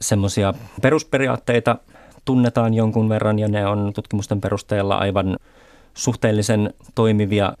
semmoisia 0.00 0.54
perusperiaatteita 0.82 1.76
tunnetaan 2.24 2.74
jonkun 2.74 3.08
verran 3.08 3.38
ja 3.38 3.48
ne 3.48 3.66
on 3.66 3.92
tutkimusten 3.94 4.40
perusteella 4.40 4.96
aivan 4.96 5.36
suhteellisen 5.94 6.74
toimivia 6.94 7.52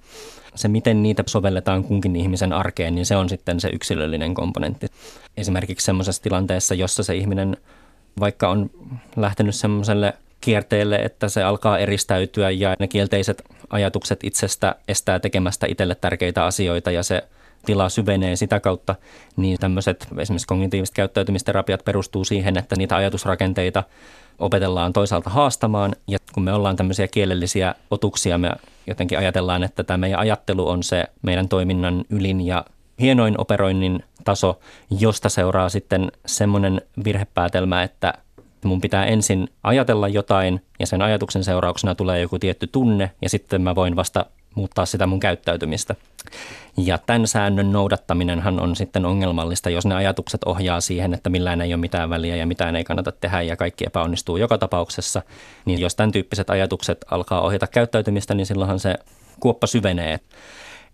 se, 0.54 0.68
miten 0.68 1.02
niitä 1.02 1.24
sovelletaan 1.26 1.84
kunkin 1.84 2.16
ihmisen 2.16 2.52
arkeen, 2.52 2.94
niin 2.94 3.06
se 3.06 3.16
on 3.16 3.28
sitten 3.28 3.60
se 3.60 3.68
yksilöllinen 3.72 4.34
komponentti. 4.34 4.86
Esimerkiksi 5.36 5.84
semmoisessa 5.84 6.22
tilanteessa, 6.22 6.74
jossa 6.74 7.02
se 7.02 7.16
ihminen 7.16 7.56
vaikka 8.20 8.48
on 8.48 8.70
lähtenyt 9.16 9.54
semmoiselle 9.54 10.14
kierteelle, 10.40 10.96
että 10.96 11.28
se 11.28 11.42
alkaa 11.42 11.78
eristäytyä 11.78 12.50
ja 12.50 12.76
ne 12.78 12.88
kielteiset 12.88 13.42
ajatukset 13.70 14.24
itsestä 14.24 14.74
estää 14.88 15.18
tekemästä 15.18 15.66
itselle 15.66 15.94
tärkeitä 15.94 16.44
asioita 16.44 16.90
ja 16.90 17.02
se 17.02 17.22
tila 17.66 17.88
syvenee 17.88 18.36
sitä 18.36 18.60
kautta, 18.60 18.94
niin 19.36 19.58
tämmöiset 19.58 20.08
esimerkiksi 20.18 20.46
kognitiiviset 20.46 20.94
käyttäytymisterapiat 20.94 21.84
perustuu 21.84 22.24
siihen, 22.24 22.58
että 22.58 22.76
niitä 22.76 22.96
ajatusrakenteita 22.96 23.84
opetellaan 24.38 24.92
toisaalta 24.92 25.30
haastamaan 25.30 25.92
ja 26.06 26.18
kun 26.32 26.42
me 26.42 26.52
ollaan 26.52 26.76
tämmöisiä 26.76 27.08
kielellisiä 27.08 27.74
otuksia, 27.90 28.38
me 28.38 28.50
jotenkin 28.86 29.18
ajatellaan, 29.18 29.62
että 29.62 29.84
tämä 29.84 29.98
meidän 29.98 30.20
ajattelu 30.20 30.68
on 30.68 30.82
se 30.82 31.04
meidän 31.22 31.48
toiminnan 31.48 32.04
ylin 32.10 32.40
ja 32.40 32.64
hienoin 33.00 33.40
operoinnin 33.40 34.04
taso, 34.24 34.60
josta 34.90 35.28
seuraa 35.28 35.68
sitten 35.68 36.12
semmoinen 36.26 36.80
virhepäätelmä, 37.04 37.82
että 37.82 38.14
mun 38.64 38.80
pitää 38.80 39.06
ensin 39.06 39.48
ajatella 39.62 40.08
jotain 40.08 40.60
ja 40.80 40.86
sen 40.86 41.02
ajatuksen 41.02 41.44
seurauksena 41.44 41.94
tulee 41.94 42.20
joku 42.20 42.38
tietty 42.38 42.66
tunne 42.66 43.10
ja 43.22 43.28
sitten 43.28 43.62
mä 43.62 43.74
voin 43.74 43.96
vasta 43.96 44.26
muuttaa 44.54 44.86
sitä 44.86 45.06
mun 45.06 45.20
käyttäytymistä. 45.20 45.94
Ja 46.76 46.98
tämän 46.98 47.26
säännön 47.26 47.72
noudattaminenhan 47.72 48.60
on 48.60 48.76
sitten 48.76 49.06
ongelmallista, 49.06 49.70
jos 49.70 49.86
ne 49.86 49.94
ajatukset 49.94 50.44
ohjaa 50.44 50.80
siihen, 50.80 51.14
että 51.14 51.30
millään 51.30 51.60
ei 51.60 51.74
ole 51.74 51.80
mitään 51.80 52.10
väliä 52.10 52.36
ja 52.36 52.46
mitään 52.46 52.76
ei 52.76 52.84
kannata 52.84 53.12
tehdä 53.12 53.42
ja 53.42 53.56
kaikki 53.56 53.84
epäonnistuu 53.86 54.36
joka 54.36 54.58
tapauksessa. 54.58 55.22
Niin 55.64 55.80
jos 55.80 55.94
tämän 55.94 56.12
tyyppiset 56.12 56.50
ajatukset 56.50 57.04
alkaa 57.10 57.40
ohjata 57.40 57.66
käyttäytymistä, 57.66 58.34
niin 58.34 58.46
silloinhan 58.46 58.80
se 58.80 58.94
kuoppa 59.40 59.66
syvenee. 59.66 60.20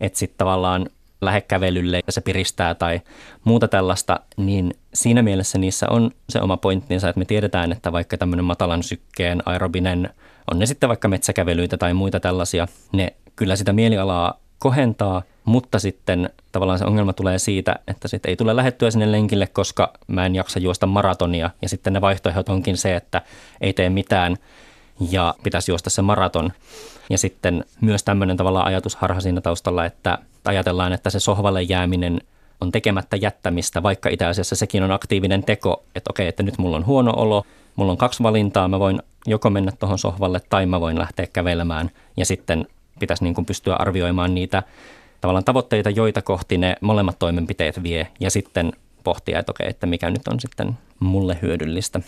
Että 0.00 0.18
sitten 0.18 0.38
tavallaan 0.38 0.86
lähekävelylle 1.20 2.00
ja 2.06 2.12
se 2.12 2.20
piristää 2.20 2.74
tai 2.74 3.00
muuta 3.44 3.68
tällaista, 3.68 4.20
niin 4.36 4.74
siinä 4.94 5.22
mielessä 5.22 5.58
niissä 5.58 5.86
on 5.90 6.10
se 6.28 6.40
oma 6.40 6.56
pointtinsa, 6.56 7.08
että 7.08 7.18
me 7.18 7.24
tiedetään, 7.24 7.72
että 7.72 7.92
vaikka 7.92 8.18
tämmöinen 8.18 8.44
matalan 8.44 8.82
sykkeen 8.82 9.42
aerobinen, 9.46 10.10
on 10.50 10.58
ne 10.58 10.66
sitten 10.66 10.88
vaikka 10.88 11.08
metsäkävelyitä 11.08 11.76
tai 11.76 11.94
muita 11.94 12.20
tällaisia, 12.20 12.68
ne 12.92 13.12
kyllä 13.38 13.57
sitä 13.57 13.73
mielialaa 13.73 14.35
kohentaa, 14.59 15.23
mutta 15.45 15.78
sitten 15.78 16.30
tavallaan 16.52 16.78
se 16.78 16.85
ongelma 16.85 17.12
tulee 17.12 17.38
siitä, 17.38 17.76
että 17.87 18.09
sitten 18.09 18.30
ei 18.30 18.37
tule 18.37 18.57
lähettyä 18.57 18.90
sinne 18.90 19.12
lenkille, 19.12 19.47
koska 19.47 19.92
mä 20.07 20.26
en 20.26 20.35
jaksa 20.35 20.59
juosta 20.59 20.87
maratonia. 20.87 21.50
Ja 21.62 21.68
sitten 21.68 21.92
ne 21.92 22.00
vaihtoehdot 22.00 22.49
onkin 22.49 22.76
se, 22.76 22.97
että 22.97 23.23
ei 23.61 23.73
tee 23.73 23.90
mitään 23.90 24.37
ja 25.11 25.35
pitäisi 25.42 25.71
juosta 25.71 25.90
se 25.90 26.02
maraton. 26.02 26.52
Ja 27.11 27.18
sitten 27.18 27.64
myös 27.80 28.04
tämmöinen 28.04 28.37
tavallaan 28.37 28.66
ajatusharha 28.66 29.21
siinä 29.21 29.40
taustalla, 29.40 29.85
että 29.85 30.18
ajatellaan, 30.45 30.92
että 30.92 31.11
se 31.11 31.21
sohvalle 31.21 31.62
jääminen 31.62 32.21
on 32.61 32.73
tekemättä 32.73 33.16
jättämistä, 33.16 33.83
vaikka 33.83 34.09
itse 34.09 34.26
asiassa 34.26 34.57
sekin 34.57 34.83
on 34.83 34.90
aktiivinen 34.90 35.45
teko, 35.45 35.85
että 35.95 36.11
okei, 36.11 36.28
että 36.28 36.42
nyt 36.42 36.59
mulla 36.59 36.76
on 36.76 36.87
huono 36.87 37.12
olo, 37.16 37.45
mulla 37.76 37.92
on 37.92 37.99
kaksi 37.99 38.23
valintaa, 38.23 38.68
mä 38.68 38.80
voin 38.80 39.02
joko 39.26 39.50
mennä 39.50 39.73
tuohon 39.73 39.99
sohvalle 39.99 40.40
tai 40.50 40.66
mä 40.66 40.80
voin 40.80 40.99
lähteä 40.99 41.26
kävelemään 41.26 41.90
ja 42.16 42.26
sitten 42.26 42.66
pitäisi 42.98 43.24
niin 43.24 43.34
kuin 43.34 43.44
pystyä 43.44 43.74
arvioimaan 43.74 44.34
niitä 44.34 44.62
tavallaan 45.20 45.44
tavoitteita, 45.44 45.90
joita 45.90 46.22
kohti 46.22 46.58
ne 46.58 46.76
molemmat 46.80 47.18
toimenpiteet 47.18 47.82
vie 47.82 48.08
ja 48.20 48.30
sitten 48.30 48.72
pohtia, 49.04 49.38
että 49.38 49.52
okei, 49.52 49.68
että 49.68 49.86
mikä 49.86 50.10
nyt 50.10 50.28
on 50.28 50.40
sitten 50.40 50.78
mulle 51.00 51.38
hyödyllistä. 51.42 52.00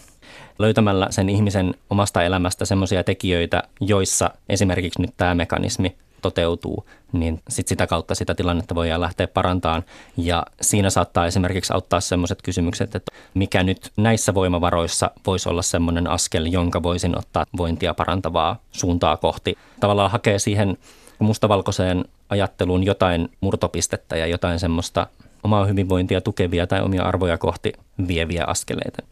Löytämällä 0.59 1.07
sen 1.11 1.29
ihmisen 1.29 1.75
omasta 1.91 2.23
elämästä 2.23 2.65
semmoisia 2.65 3.05
tekijöitä, 3.05 3.63
joissa 3.81 4.31
esimerkiksi 4.49 5.03
nyt 5.03 5.15
tämä 5.17 5.35
mekanismi 5.35 5.97
toteutuu, 6.23 6.87
niin 7.13 7.41
sit 7.49 7.69
sitä 7.69 7.87
kautta 7.87 8.15
sitä 8.15 8.35
tilannetta 8.35 8.75
voidaan 8.75 9.01
lähteä 9.01 9.29
parantamaan. 9.29 9.85
Ja 10.17 10.47
siinä 10.61 10.91
saattaa 10.91 11.27
esimerkiksi 11.27 11.73
auttaa 11.73 12.01
sellaiset 12.01 12.43
kysymykset, 12.43 12.95
että 12.95 13.13
mikä 13.35 13.63
nyt 13.63 13.93
näissä 13.97 14.35
voimavaroissa 14.35 15.11
voisi 15.27 15.49
olla 15.49 15.63
semmoinen 15.63 16.07
askel, 16.07 16.47
jonka 16.47 16.83
voisin 16.83 17.19
ottaa 17.19 17.47
vointia 17.57 17.95
parantavaa 17.95 18.63
suuntaa 18.73 19.17
kohti. 19.17 19.59
Tavallaan 19.81 20.11
hakee 20.11 20.39
siihen 20.39 20.79
mustavalkoiseen 21.19 22.05
ajatteluun 22.29 22.85
jotain 22.85 23.29
murtopistettä 23.41 24.17
ja 24.17 24.27
jotain 24.27 24.59
semmoista 24.59 25.07
omaa 25.43 25.65
hyvinvointia 25.65 26.21
tukevia 26.21 26.67
tai 26.67 26.83
omia 26.83 27.03
arvoja 27.03 27.39
kohti 27.39 27.73
vieviä 28.09 28.45
askeleita. 28.45 29.03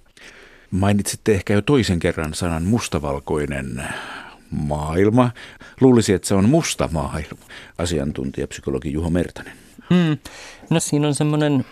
Mainitsitte 0.71 1.33
ehkä 1.33 1.53
jo 1.53 1.63
toisen 1.63 1.99
kerran 1.99 2.35
sanan 2.35 2.63
mustavalkoinen 2.63 3.85
maailma. 4.51 5.31
Luulisi, 5.81 6.13
että 6.13 6.29
se 6.29 6.35
on 6.35 6.49
musta 6.49 6.89
maailma, 6.93 7.45
asiantuntija 7.79 8.49
psykologi 8.49 8.93
Juho 8.93 9.11
Mertanen. 9.11 9.53
Hmm. 9.91 10.19
No 10.71 10.81
siinä 10.81 11.07
on 11.07 11.15
semmoinen 11.15 11.65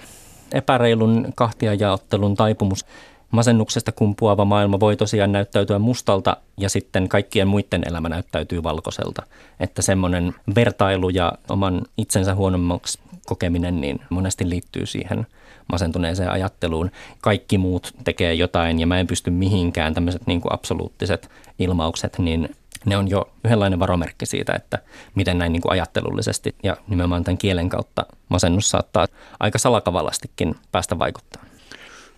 epäreilun 0.52 1.33
kahtiajaottelun 1.35 2.35
taipumus. 2.35 2.85
Masennuksesta 3.30 3.92
kumpuava 3.92 4.45
maailma 4.45 4.80
voi 4.80 4.97
tosiaan 4.97 5.33
näyttäytyä 5.33 5.78
mustalta 5.78 6.37
ja 6.56 6.68
sitten 6.68 7.09
kaikkien 7.09 7.49
muiden 7.49 7.83
elämä 7.87 8.09
näyttäytyy 8.09 8.62
valkoiselta. 8.62 9.23
Että 9.61 9.83
semmoinen 9.83 10.35
vertailu 10.54 11.09
ja 11.09 11.33
oman 11.49 11.83
itsensä 11.99 12.35
huonommaksi 12.35 12.99
kokeminen 13.26 13.80
niin 13.80 14.00
monesti 14.11 14.49
liittyy 14.49 14.87
siihen 14.87 15.26
masentuneeseen 15.73 16.30
ajatteluun. 16.30 16.90
Kaikki 17.21 17.59
muut 17.59 17.95
tekee 18.04 18.35
jotain 18.35 18.80
ja 18.80 18.87
mä 18.87 19.00
en 19.00 19.06
pysty 19.06 19.30
mihinkään 19.30 19.95
tämmöiset 19.95 20.26
niin 20.26 20.40
kuin 20.40 20.52
absoluuttiset 20.52 21.30
ilmaukset, 21.59 22.18
niin 22.18 22.56
ne 22.85 22.97
on 22.97 23.11
jo 23.11 23.33
yhdenlainen 23.45 23.78
varomerkki 23.78 24.26
siitä, 24.26 24.54
että 24.54 24.78
miten 25.14 25.38
näin 25.38 25.52
niin 25.52 25.62
kuin 25.62 25.73
ajattelullisesti 25.73 26.54
ja 26.62 26.76
nimenomaan 26.88 27.25
tämän 27.25 27.38
kielen 27.38 27.68
kautta 27.68 28.06
masennus 28.28 28.71
saattaa 28.71 29.06
aika 29.40 29.59
salakavallastikin 29.59 30.54
päästä 30.73 30.99
vaikuttaa. 30.99 31.45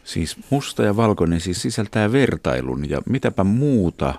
Siis 0.04 0.36
musta 0.50 0.82
ja 0.82 0.96
valkoinen 0.96 1.40
siis 1.40 1.62
sisältää 1.62 2.12
vertailun 2.12 2.90
ja 2.90 3.02
mitäpä 3.06 3.44
muuta 3.44 4.14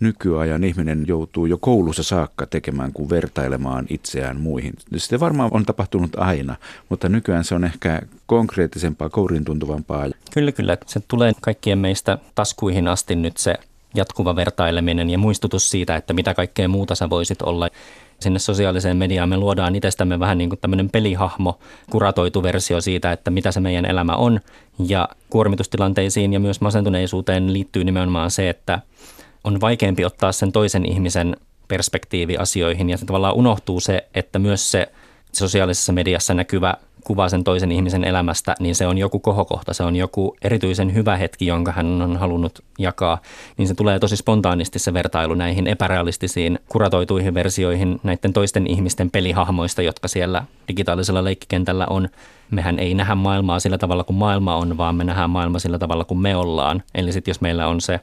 nykyajan 0.00 0.64
ihminen 0.64 1.04
joutuu 1.06 1.46
jo 1.46 1.58
koulussa 1.58 2.02
saakka 2.02 2.46
tekemään 2.46 2.92
kuin 2.92 3.10
vertailemaan 3.10 3.86
itseään 3.90 4.40
muihin. 4.40 4.74
Se 4.96 5.20
varmaan 5.20 5.50
on 5.52 5.66
tapahtunut 5.66 6.10
aina, 6.16 6.56
mutta 6.88 7.08
nykyään 7.08 7.44
se 7.44 7.54
on 7.54 7.64
ehkä 7.64 8.02
konkreettisempaa, 8.26 9.10
kourin 9.10 9.44
tuntuvampaa. 9.44 10.06
Kyllä, 10.34 10.52
kyllä. 10.52 10.76
Se 10.86 11.00
tulee 11.08 11.32
kaikkien 11.40 11.78
meistä 11.78 12.18
taskuihin 12.34 12.88
asti 12.88 13.16
nyt 13.16 13.36
se 13.36 13.54
jatkuva 13.94 14.36
vertaileminen 14.36 15.10
ja 15.10 15.18
muistutus 15.18 15.70
siitä, 15.70 15.96
että 15.96 16.12
mitä 16.12 16.34
kaikkea 16.34 16.68
muuta 16.68 16.94
sä 16.94 17.10
voisit 17.10 17.42
olla. 17.42 17.68
Sinne 18.20 18.38
sosiaaliseen 18.38 18.96
mediaan 18.96 19.28
me 19.28 19.36
luodaan 19.36 19.76
itsestämme 19.76 20.20
vähän 20.20 20.38
niin 20.38 20.50
kuin 20.50 20.60
tämmöinen 20.60 20.90
pelihahmo, 20.90 21.58
kuratoitu 21.90 22.42
versio 22.42 22.80
siitä, 22.80 23.12
että 23.12 23.30
mitä 23.30 23.52
se 23.52 23.60
meidän 23.60 23.84
elämä 23.84 24.12
on. 24.12 24.40
Ja 24.86 25.08
kuormitustilanteisiin 25.30 26.32
ja 26.32 26.40
myös 26.40 26.60
masentuneisuuteen 26.60 27.52
liittyy 27.52 27.84
nimenomaan 27.84 28.30
se, 28.30 28.48
että 28.50 28.80
on 29.44 29.60
vaikeampi 29.60 30.04
ottaa 30.04 30.32
sen 30.32 30.52
toisen 30.52 30.86
ihmisen 30.86 31.36
perspektiivi 31.68 32.36
asioihin 32.36 32.90
ja 32.90 32.96
se 32.96 33.06
tavallaan 33.06 33.34
unohtuu 33.34 33.80
se, 33.80 34.08
että 34.14 34.38
myös 34.38 34.70
se 34.70 34.92
sosiaalisessa 35.32 35.92
mediassa 35.92 36.34
näkyvä 36.34 36.74
kuva 37.04 37.28
sen 37.28 37.44
toisen 37.44 37.72
ihmisen 37.72 38.04
elämästä, 38.04 38.54
niin 38.60 38.74
se 38.74 38.86
on 38.86 38.98
joku 38.98 39.18
kohokohta, 39.18 39.74
se 39.74 39.82
on 39.82 39.96
joku 39.96 40.36
erityisen 40.42 40.94
hyvä 40.94 41.16
hetki, 41.16 41.46
jonka 41.46 41.72
hän 41.72 42.02
on 42.02 42.16
halunnut 42.16 42.64
jakaa, 42.78 43.18
niin 43.56 43.68
se 43.68 43.74
tulee 43.74 43.98
tosi 43.98 44.16
spontaanisti 44.16 44.78
se 44.78 44.94
vertailu 44.94 45.34
näihin 45.34 45.66
epärealistisiin 45.66 46.58
kuratoituihin 46.68 47.34
versioihin 47.34 48.00
näiden 48.02 48.32
toisten 48.32 48.66
ihmisten 48.66 49.10
pelihahmoista, 49.10 49.82
jotka 49.82 50.08
siellä 50.08 50.44
digitaalisella 50.68 51.24
leikkikentällä 51.24 51.86
on. 51.90 52.08
Mehän 52.50 52.78
ei 52.78 52.94
nähdä 52.94 53.14
maailmaa 53.14 53.60
sillä 53.60 53.78
tavalla 53.78 54.04
kuin 54.04 54.16
maailma 54.16 54.56
on, 54.56 54.76
vaan 54.76 54.94
me 54.94 55.04
nähdään 55.04 55.30
maailma 55.30 55.58
sillä 55.58 55.78
tavalla 55.78 56.04
kuin 56.04 56.18
me 56.18 56.36
ollaan. 56.36 56.82
Eli 56.94 57.12
sitten 57.12 57.30
jos 57.30 57.40
meillä 57.40 57.68
on 57.68 57.80
se 57.80 58.00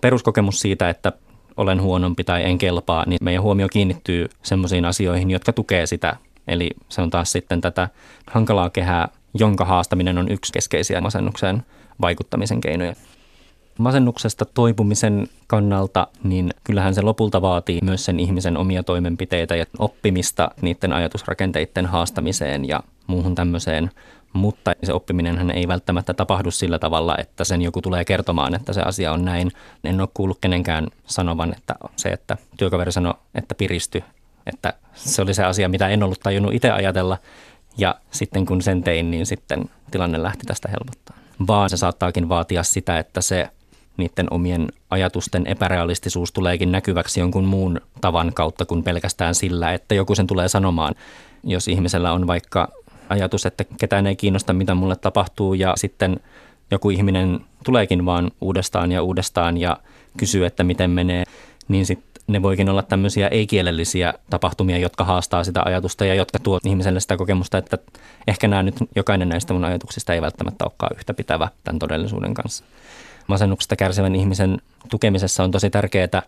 peruskokemus 0.00 0.60
siitä, 0.60 0.88
että 0.88 1.12
olen 1.56 1.82
huonompi 1.82 2.24
tai 2.24 2.44
en 2.44 2.58
kelpaa, 2.58 3.04
niin 3.06 3.18
meidän 3.22 3.42
huomio 3.42 3.68
kiinnittyy 3.68 4.28
sellaisiin 4.42 4.84
asioihin, 4.84 5.30
jotka 5.30 5.52
tukee 5.52 5.86
sitä 5.86 6.16
Eli 6.48 6.70
se 6.88 7.02
on 7.02 7.10
taas 7.10 7.32
sitten 7.32 7.60
tätä 7.60 7.88
hankalaa 8.26 8.70
kehää, 8.70 9.08
jonka 9.34 9.64
haastaminen 9.64 10.18
on 10.18 10.28
yksi 10.28 10.52
keskeisiä 10.52 11.00
masennukseen 11.00 11.62
vaikuttamisen 12.00 12.60
keinoja. 12.60 12.94
Masennuksesta 13.78 14.44
toipumisen 14.44 15.28
kannalta, 15.46 16.06
niin 16.24 16.50
kyllähän 16.64 16.94
se 16.94 17.02
lopulta 17.02 17.42
vaatii 17.42 17.80
myös 17.82 18.04
sen 18.04 18.20
ihmisen 18.20 18.56
omia 18.56 18.82
toimenpiteitä 18.82 19.56
ja 19.56 19.64
oppimista 19.78 20.50
niiden 20.62 20.92
ajatusrakenteiden 20.92 21.86
haastamiseen 21.86 22.68
ja 22.68 22.80
muuhun 23.06 23.34
tämmöiseen. 23.34 23.90
Mutta 24.32 24.74
se 24.82 24.92
oppiminen 24.92 25.50
ei 25.50 25.68
välttämättä 25.68 26.14
tapahdu 26.14 26.50
sillä 26.50 26.78
tavalla, 26.78 27.16
että 27.18 27.44
sen 27.44 27.62
joku 27.62 27.82
tulee 27.82 28.04
kertomaan, 28.04 28.54
että 28.54 28.72
se 28.72 28.80
asia 28.80 29.12
on 29.12 29.24
näin. 29.24 29.52
En 29.84 30.00
ole 30.00 30.08
kuullut 30.14 30.38
kenenkään 30.40 30.86
sanovan, 31.06 31.54
että 31.56 31.74
se, 31.96 32.08
että 32.08 32.36
työkaveri 32.56 32.92
sanoi, 32.92 33.14
että 33.34 33.54
piristy, 33.54 34.02
että 34.46 34.74
se 34.94 35.22
oli 35.22 35.34
se 35.34 35.44
asia, 35.44 35.68
mitä 35.68 35.88
en 35.88 36.02
ollut 36.02 36.20
tajunnut 36.20 36.54
itse 36.54 36.70
ajatella. 36.70 37.18
Ja 37.78 37.94
sitten 38.10 38.46
kun 38.46 38.62
sen 38.62 38.82
tein, 38.82 39.10
niin 39.10 39.26
sitten 39.26 39.64
tilanne 39.90 40.22
lähti 40.22 40.46
tästä 40.46 40.68
helpottaa. 40.68 41.16
Vaan 41.46 41.70
se 41.70 41.76
saattaakin 41.76 42.28
vaatia 42.28 42.62
sitä, 42.62 42.98
että 42.98 43.20
se 43.20 43.48
niiden 43.96 44.26
omien 44.30 44.68
ajatusten 44.90 45.46
epärealistisuus 45.46 46.32
tuleekin 46.32 46.72
näkyväksi 46.72 47.20
jonkun 47.20 47.44
muun 47.44 47.80
tavan 48.00 48.32
kautta 48.34 48.66
kuin 48.66 48.82
pelkästään 48.82 49.34
sillä, 49.34 49.72
että 49.72 49.94
joku 49.94 50.14
sen 50.14 50.26
tulee 50.26 50.48
sanomaan. 50.48 50.94
Jos 51.44 51.68
ihmisellä 51.68 52.12
on 52.12 52.26
vaikka 52.26 52.68
ajatus, 53.08 53.46
että 53.46 53.64
ketään 53.80 54.06
ei 54.06 54.16
kiinnosta, 54.16 54.52
mitä 54.52 54.74
mulle 54.74 54.96
tapahtuu 54.96 55.54
ja 55.54 55.72
sitten 55.76 56.20
joku 56.70 56.90
ihminen 56.90 57.40
tuleekin 57.64 58.06
vaan 58.06 58.30
uudestaan 58.40 58.92
ja 58.92 59.02
uudestaan 59.02 59.56
ja 59.56 59.76
kysyy, 60.16 60.46
että 60.46 60.64
miten 60.64 60.90
menee, 60.90 61.24
niin 61.68 61.86
sitten 61.86 62.15
ne 62.26 62.42
voikin 62.42 62.68
olla 62.68 62.82
tämmöisiä 62.82 63.28
ei-kielellisiä 63.28 64.14
tapahtumia, 64.30 64.78
jotka 64.78 65.04
haastaa 65.04 65.44
sitä 65.44 65.62
ajatusta 65.64 66.04
ja 66.04 66.14
jotka 66.14 66.38
tuo 66.38 66.60
ihmiselle 66.64 67.00
sitä 67.00 67.16
kokemusta, 67.16 67.58
että 67.58 67.78
ehkä 68.26 68.48
nämä 68.48 68.62
nyt 68.62 68.74
jokainen 68.96 69.28
näistä 69.28 69.54
mun 69.54 69.64
ajatuksista 69.64 70.14
ei 70.14 70.22
välttämättä 70.22 70.64
olekaan 70.64 70.96
yhtä 70.96 71.14
pitävä 71.14 71.48
tämän 71.64 71.78
todellisuuden 71.78 72.34
kanssa. 72.34 72.64
Masennuksesta 73.26 73.76
kärsivän 73.76 74.14
ihmisen 74.14 74.58
tukemisessa 74.90 75.44
on 75.44 75.50
tosi 75.50 75.70
tärkeää 75.70 76.22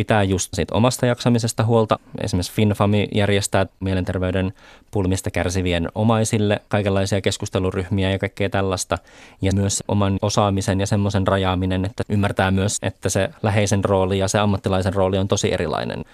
pitää 0.00 0.22
just 0.22 0.48
siitä 0.54 0.74
omasta 0.74 1.06
jaksamisesta 1.06 1.64
huolta. 1.64 1.98
Esimerkiksi 2.22 2.52
FinFami 2.52 3.08
järjestää 3.14 3.66
mielenterveyden 3.80 4.52
pulmista 4.90 5.30
kärsivien 5.30 5.88
omaisille 5.94 6.60
kaikenlaisia 6.68 7.20
keskusteluryhmiä 7.20 8.10
ja 8.10 8.18
kaikkea 8.18 8.50
tällaista. 8.50 8.98
Ja 9.42 9.52
myös 9.54 9.82
oman 9.88 10.18
osaamisen 10.22 10.80
ja 10.80 10.86
semmoisen 10.86 11.26
rajaaminen, 11.26 11.84
että 11.84 12.02
ymmärtää 12.08 12.50
myös, 12.50 12.78
että 12.82 13.08
se 13.08 13.30
läheisen 13.42 13.84
rooli 13.84 14.18
ja 14.18 14.28
se 14.28 14.38
ammattilaisen 14.38 14.94
rooli 14.94 15.18
on 15.18 15.28
tosi 15.28 15.52
erilainen. 15.52 16.04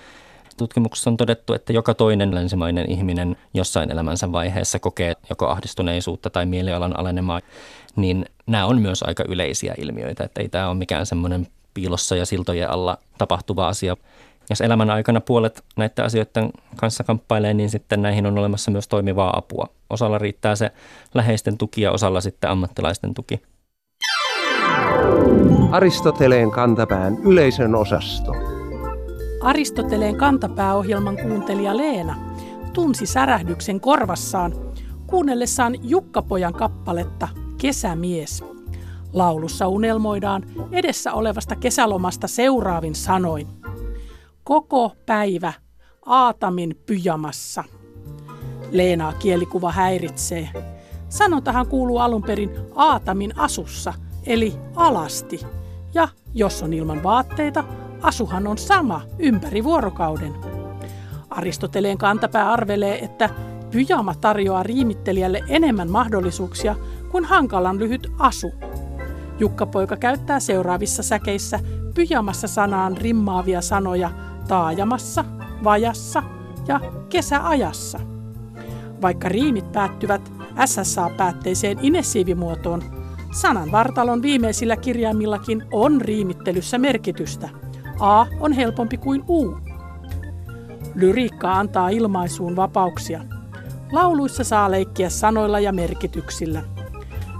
Tutkimuksessa 0.57 1.11
on 1.11 1.17
todettu, 1.17 1.55
että 1.55 1.73
joka 1.73 1.95
toinen 1.95 2.35
länsimainen 2.35 2.91
ihminen 2.91 3.37
jossain 3.55 3.91
elämänsä 3.91 4.33
vaiheessa 4.33 4.79
kokee 4.79 5.15
joko 5.31 5.49
ahdistuneisuutta 5.49 6.31
tai 6.31 6.47
mielialan 6.47 6.99
alenemaa, 6.99 7.41
niin 7.97 8.27
nämä 8.47 8.67
on 8.67 8.83
myös 8.83 9.03
aika 9.03 9.25
yleisiä 9.29 9.75
ilmiöitä, 9.79 10.25
että 10.25 10.41
ei 10.41 10.49
tämä 10.49 10.69
ole 10.69 10.79
mikään 10.79 11.07
semmoinen 11.07 11.47
piilossa 11.77 12.17
ja 12.17 12.27
siltojen 12.27 12.71
alla 12.71 12.99
tapahtuva 13.19 13.69
asia. 13.69 13.97
Jos 14.51 14.61
elämän 14.61 14.91
aikana 14.91 15.21
puolet 15.21 15.65
näiden 15.77 16.05
asioiden 16.05 16.51
kanssa 16.77 17.05
kamppailee, 17.05 17.55
niin 17.55 17.71
sitten 17.71 18.03
näihin 18.03 18.27
on 18.27 18.39
olemassa 18.39 18.71
myös 18.71 18.89
toimivaa 18.89 19.39
apua. 19.39 19.69
Osalla 19.91 20.19
riittää 20.19 20.57
se 20.57 20.71
läheisten 21.15 21.59
tuki 21.59 21.83
ja 21.83 21.93
osalla 21.93 22.21
sitten 22.21 22.51
ammattilaisten 22.51 23.15
tuki. 23.15 23.43
Aristoteleen 25.71 26.51
kantapään 26.51 27.17
yleisön 27.25 27.75
osasto. 27.75 28.33
Aristoteleen 29.43 30.17
kantapääohjelman 30.17 31.17
kuuntelija 31.17 31.77
Leena 31.77 32.17
tunsi 32.77 33.07
särähdyksen 33.07 33.81
korvassaan 33.81 34.53
kuunnellessaan 35.07 35.75
Jukkapojan 35.83 36.55
kappaletta 36.55 37.29
Kesämies. 37.61 38.56
Laulussa 39.13 39.69
unelmoidaan 39.69 40.43
edessä 40.73 41.13
olevasta 41.13 41.57
kesälomasta 41.57 42.29
seuraavin 42.29 42.95
sanoin. 42.95 43.47
Koko 44.45 44.93
päivä 45.07 45.53
Aatamin 46.07 46.81
pyjamassa. 46.87 47.65
Leenaa 48.71 49.13
kielikuva 49.13 49.73
häiritsee. 49.73 50.49
Sanontahan 51.09 51.67
kuuluu 51.67 51.99
alun 51.99 52.23
perin 52.23 52.51
Aatamin 52.75 53.39
asussa, 53.39 53.95
eli 54.27 54.55
alasti. 54.77 55.41
Ja 55.95 56.09
jos 56.35 56.63
on 56.63 56.73
ilman 56.73 57.03
vaatteita, 57.03 57.65
asuhan 58.03 58.47
on 58.47 58.59
sama 58.59 59.03
ympäri 59.19 59.65
vuorokauden. 59.65 60.35
Aristoteleen 61.31 61.99
kantapää 61.99 62.53
arvelee, 62.53 63.05
että 63.05 63.31
pyjama 63.71 64.15
tarjoaa 64.15 64.63
riimittelijälle 64.63 65.45
enemmän 65.49 65.91
mahdollisuuksia 65.91 66.77
kuin 67.11 67.25
hankalan 67.25 67.79
lyhyt 67.79 68.13
asu. 68.19 68.53
Jukka-poika 69.39 69.97
käyttää 69.97 70.41
seuraavissa 70.41 71.03
säkeissä 71.03 71.61
pyjamassa 71.95 72.49
sanaan 72.49 72.97
rimmaavia 72.97 73.61
sanoja 73.61 74.11
taajamassa, 74.49 75.25
vajassa 75.65 76.23
ja 76.69 76.81
kesäajassa. 77.09 78.01
Vaikka 79.03 79.29
riimit 79.29 79.73
päättyvät 79.73 80.33
SSA-päätteiseen 80.65 81.79
inessiivimuotoon, 81.83 82.83
sanan 83.33 83.73
vartalon 83.73 84.23
viimeisillä 84.23 84.77
kirjaimillakin 84.77 85.65
on 85.73 86.01
riimittelyssä 86.01 86.79
merkitystä. 86.79 87.49
A 88.01 88.27
on 88.41 88.53
helpompi 88.53 88.97
kuin 88.97 89.25
U. 89.29 89.59
Lyriikka 90.95 91.53
antaa 91.53 91.89
ilmaisuun 91.89 92.57
vapauksia. 92.57 93.21
Lauluissa 93.93 94.45
saa 94.45 94.71
leikkiä 94.71 95.09
sanoilla 95.09 95.61
ja 95.61 95.73
merkityksillä– 95.73 96.63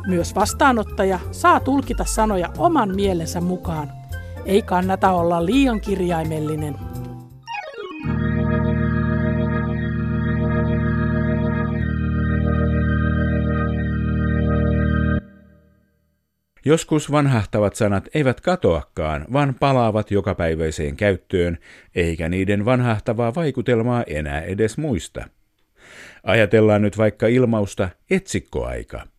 myös 0.07 0.35
vastaanottaja 0.35 1.21
saa 1.33 1.61
tulkita 1.61 2.05
sanoja 2.05 2.49
oman 2.59 2.95
mielensä 2.95 3.41
mukaan. 3.41 3.93
Ei 4.47 4.63
kannata 4.63 5.11
olla 5.11 5.47
liian 5.47 5.81
kirjaimellinen. 5.81 6.75
Joskus 16.65 17.13
vanhahtavat 17.13 17.75
sanat 17.75 18.09
eivät 18.15 18.41
katoakaan, 18.41 19.27
vaan 19.33 19.55
palaavat 19.61 20.11
jokapäiväiseen 20.11 20.97
käyttöön, 20.97 21.59
eikä 21.95 22.29
niiden 22.29 22.65
vanhahtavaa 22.65 23.35
vaikutelmaa 23.35 24.03
enää 24.07 24.41
edes 24.41 24.79
muista. 24.79 25.25
Ajatellaan 26.23 26.83
nyt 26.83 26.99
vaikka 26.99 27.27
ilmausta 27.27 27.89
etsikkoaika. 28.11 29.16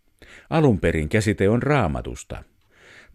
Alun 0.49 0.79
perin 0.79 1.09
käsite 1.09 1.49
on 1.49 1.63
raamatusta. 1.63 2.43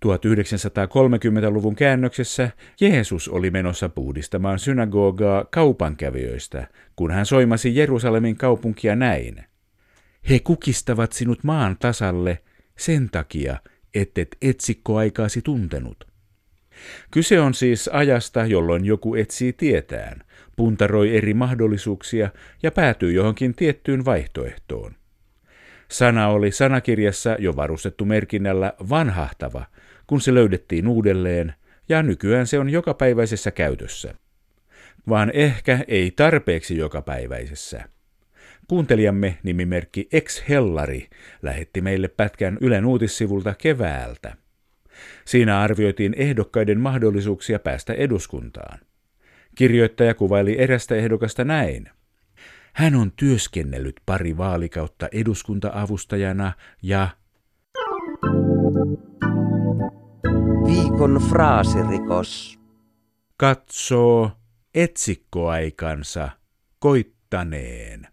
1930-luvun 0.07 1.77
käännöksessä 1.77 2.51
Jeesus 2.81 3.29
oli 3.29 3.51
menossa 3.51 3.89
puhdistamaan 3.89 4.59
synagogaa 4.59 5.45
kaupankävijöistä, 5.45 6.67
kun 6.97 7.11
hän 7.11 7.27
soimasi 7.27 7.77
Jerusalemin 7.77 8.37
kaupunkia 8.37 8.97
näin. 8.97 9.45
He 10.31 10.41
kukistavat 10.41 11.13
sinut 11.13 11.45
maan 11.45 11.77
tasalle 11.81 12.43
sen 12.79 13.11
takia, 13.11 13.57
ettet 13.95 14.37
etsikkoaikaasi 14.43 15.43
tuntenut. 15.43 16.13
Kyse 17.11 17.41
on 17.41 17.55
siis 17.55 17.89
ajasta, 17.89 18.47
jolloin 18.47 18.85
joku 18.85 19.15
etsii 19.15 19.53
tietään, 19.53 20.23
puntaroi 20.57 21.17
eri 21.17 21.35
mahdollisuuksia 21.35 22.31
ja 22.63 22.71
päätyy 22.71 23.13
johonkin 23.13 23.55
tiettyyn 23.55 24.05
vaihtoehtoon. 24.05 24.95
Sana 25.93 26.29
oli 26.29 26.53
sanakirjassa 26.53 27.37
jo 27.39 27.57
varustettu 27.57 28.05
merkinnällä 28.05 28.73
vanhahtava, 28.91 29.65
kun 30.07 30.21
se 30.21 30.35
löydettiin 30.35 30.89
uudelleen, 30.89 31.55
ja 31.89 32.03
nykyään 32.03 32.47
se 32.47 32.59
on 32.59 32.71
jokapäiväisessä 32.71 33.51
käytössä. 33.51 34.15
Vaan 35.09 35.31
ehkä 35.35 35.85
ei 35.89 36.11
tarpeeksi 36.11 36.77
jokapäiväisessä. 36.77 37.85
Kuuntelijamme 38.69 39.39
nimimerkki 39.43 40.09
Ex 40.13 40.43
Hellari 40.49 41.09
lähetti 41.43 41.81
meille 41.81 42.09
pätkän 42.09 42.59
Ylen 42.61 42.87
uutissivulta 42.87 43.55
keväältä. 43.59 44.37
Siinä 45.25 45.61
arvioitiin 45.61 46.15
ehdokkaiden 46.17 46.81
mahdollisuuksia 46.81 47.59
päästä 47.59 47.93
eduskuntaan. 47.93 48.79
Kirjoittaja 49.55 50.15
kuvaili 50.15 50.57
erästä 50.59 50.95
ehdokasta 50.95 51.45
näin. 51.45 51.89
Hän 52.73 52.95
on 52.95 53.13
työskennellyt 53.17 54.01
pari 54.07 54.37
vaalikautta 54.37 55.09
eduskunta-avustajana 55.13 56.53
ja 56.83 57.09
Viikon 60.67 61.23
fraasirikos. 61.29 62.59
katsoo 63.37 64.31
etsikkoaikansa 64.75 66.29
koittaneen. 66.79 68.09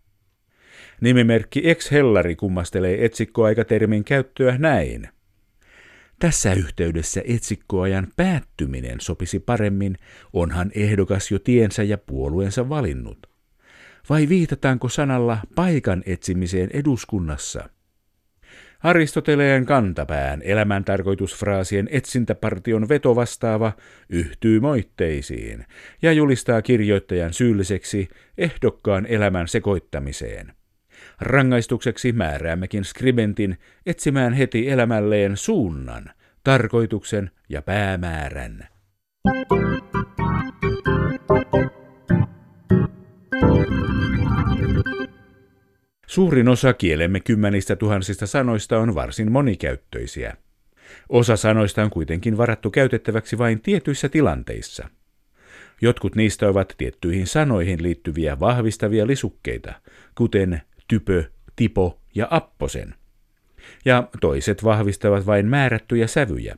Nimimerkki 1.01 1.69
Ex 1.69 1.91
Hellari 1.91 2.35
kummastelee 2.35 3.05
etsikkoaikatermin 3.05 4.03
käyttöä 4.03 4.57
näin. 4.57 5.09
Tässä 6.19 6.53
yhteydessä 6.53 7.21
etsikkoajan 7.25 8.07
päättyminen 8.15 9.01
sopisi 9.01 9.39
paremmin, 9.39 9.95
onhan 10.33 10.71
ehdokas 10.75 11.31
jo 11.31 11.39
tiensä 11.39 11.83
ja 11.83 11.97
puolueensa 11.97 12.69
valinnut. 12.69 13.28
Vai 14.09 14.29
viitataanko 14.29 14.89
sanalla 14.89 15.37
paikan 15.55 16.03
etsimiseen 16.05 16.69
eduskunnassa? 16.73 17.69
Aristoteleen 18.83 19.65
kantapään 19.65 20.41
elämäntarkoitusfraasien 20.41 21.87
etsintäpartion 21.91 22.89
vetovastaava 22.89 23.71
yhtyy 24.09 24.59
moitteisiin 24.59 25.65
ja 26.01 26.13
julistaa 26.13 26.61
kirjoittajan 26.61 27.33
syylliseksi 27.33 28.07
ehdokkaan 28.37 29.05
elämän 29.05 29.47
sekoittamiseen. 29.47 30.53
Rangaistukseksi 31.21 32.11
määräämmekin 32.11 32.83
skribentin 32.83 33.57
etsimään 33.85 34.33
heti 34.33 34.69
elämälleen 34.69 35.37
suunnan, 35.37 36.09
tarkoituksen 36.43 37.31
ja 37.49 37.61
päämäärän. 37.61 38.67
Suurin 46.09 46.47
osa 46.47 46.73
kielemme 46.73 47.19
kymmenistä 47.19 47.75
tuhansista 47.75 48.27
sanoista 48.27 48.79
on 48.79 48.95
varsin 48.95 49.31
monikäyttöisiä. 49.31 50.37
Osa 51.09 51.35
sanoista 51.35 51.83
on 51.83 51.89
kuitenkin 51.89 52.37
varattu 52.37 52.71
käytettäväksi 52.71 53.37
vain 53.37 53.61
tietyissä 53.61 54.09
tilanteissa. 54.09 54.89
Jotkut 55.81 56.15
niistä 56.15 56.47
ovat 56.47 56.73
tiettyihin 56.77 57.27
sanoihin 57.27 57.83
liittyviä 57.83 58.39
vahvistavia 58.39 59.07
lisukkeita, 59.07 59.73
kuten 60.15 60.61
typö, 60.87 61.23
tipo 61.55 62.01
ja 62.15 62.27
apposen. 62.29 62.95
Ja 63.85 64.09
toiset 64.21 64.63
vahvistavat 64.63 65.25
vain 65.25 65.45
määrättyjä 65.45 66.07
sävyjä. 66.07 66.57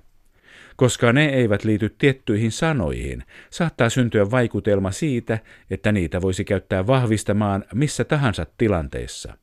Koska 0.81 1.13
ne 1.13 1.25
eivät 1.25 1.63
liity 1.63 1.95
tiettyihin 1.97 2.51
sanoihin, 2.51 3.23
saattaa 3.49 3.89
syntyä 3.89 4.31
vaikutelma 4.31 4.91
siitä, 4.91 5.39
että 5.69 5.91
niitä 5.91 6.21
voisi 6.21 6.45
käyttää 6.45 6.87
vahvistamaan 6.87 7.65
missä 7.73 8.03
tahansa 8.03 8.45
tilanteessa. 8.57 9.37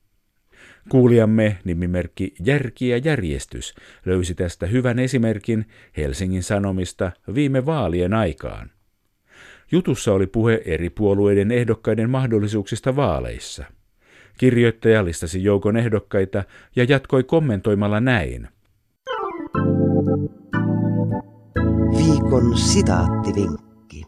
Kuulijamme 0.89 1.59
nimimerkki 1.65 2.35
Järki 2.45 2.89
ja 2.89 2.97
järjestys 2.97 3.75
löysi 4.07 4.35
tästä 4.35 4.67
hyvän 4.67 4.99
esimerkin 4.99 5.67
Helsingin 5.97 6.43
Sanomista 6.43 7.13
viime 7.35 7.67
vaalien 7.67 8.15
aikaan. 8.15 8.71
Jutussa 9.73 10.13
oli 10.13 10.27
puhe 10.27 10.63
eri 10.65 10.91
puolueiden 10.91 11.51
ehdokkaiden 11.51 12.11
mahdollisuuksista 12.11 12.97
vaaleissa. 12.97 13.65
Kirjoittaja 14.39 15.05
listasi 15.05 15.45
joukon 15.45 15.77
ehdokkaita 15.77 16.45
ja 16.77 16.85
jatkoi 16.89 17.25
kommentoimalla 17.25 18.01
näin. 18.01 18.49
Viikon 22.09 22.59
sitaattivinkki. 22.59 24.03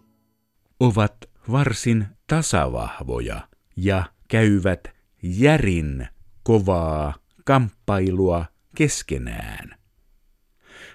Ovat 0.81 1.17
varsin 1.53 2.07
tasavahvoja 2.27 3.49
ja 3.77 4.05
käyvät 4.29 4.81
järin 5.23 6.09
kovaa 6.43 7.15
kamppailua 7.45 8.45
keskenään. 8.77 9.75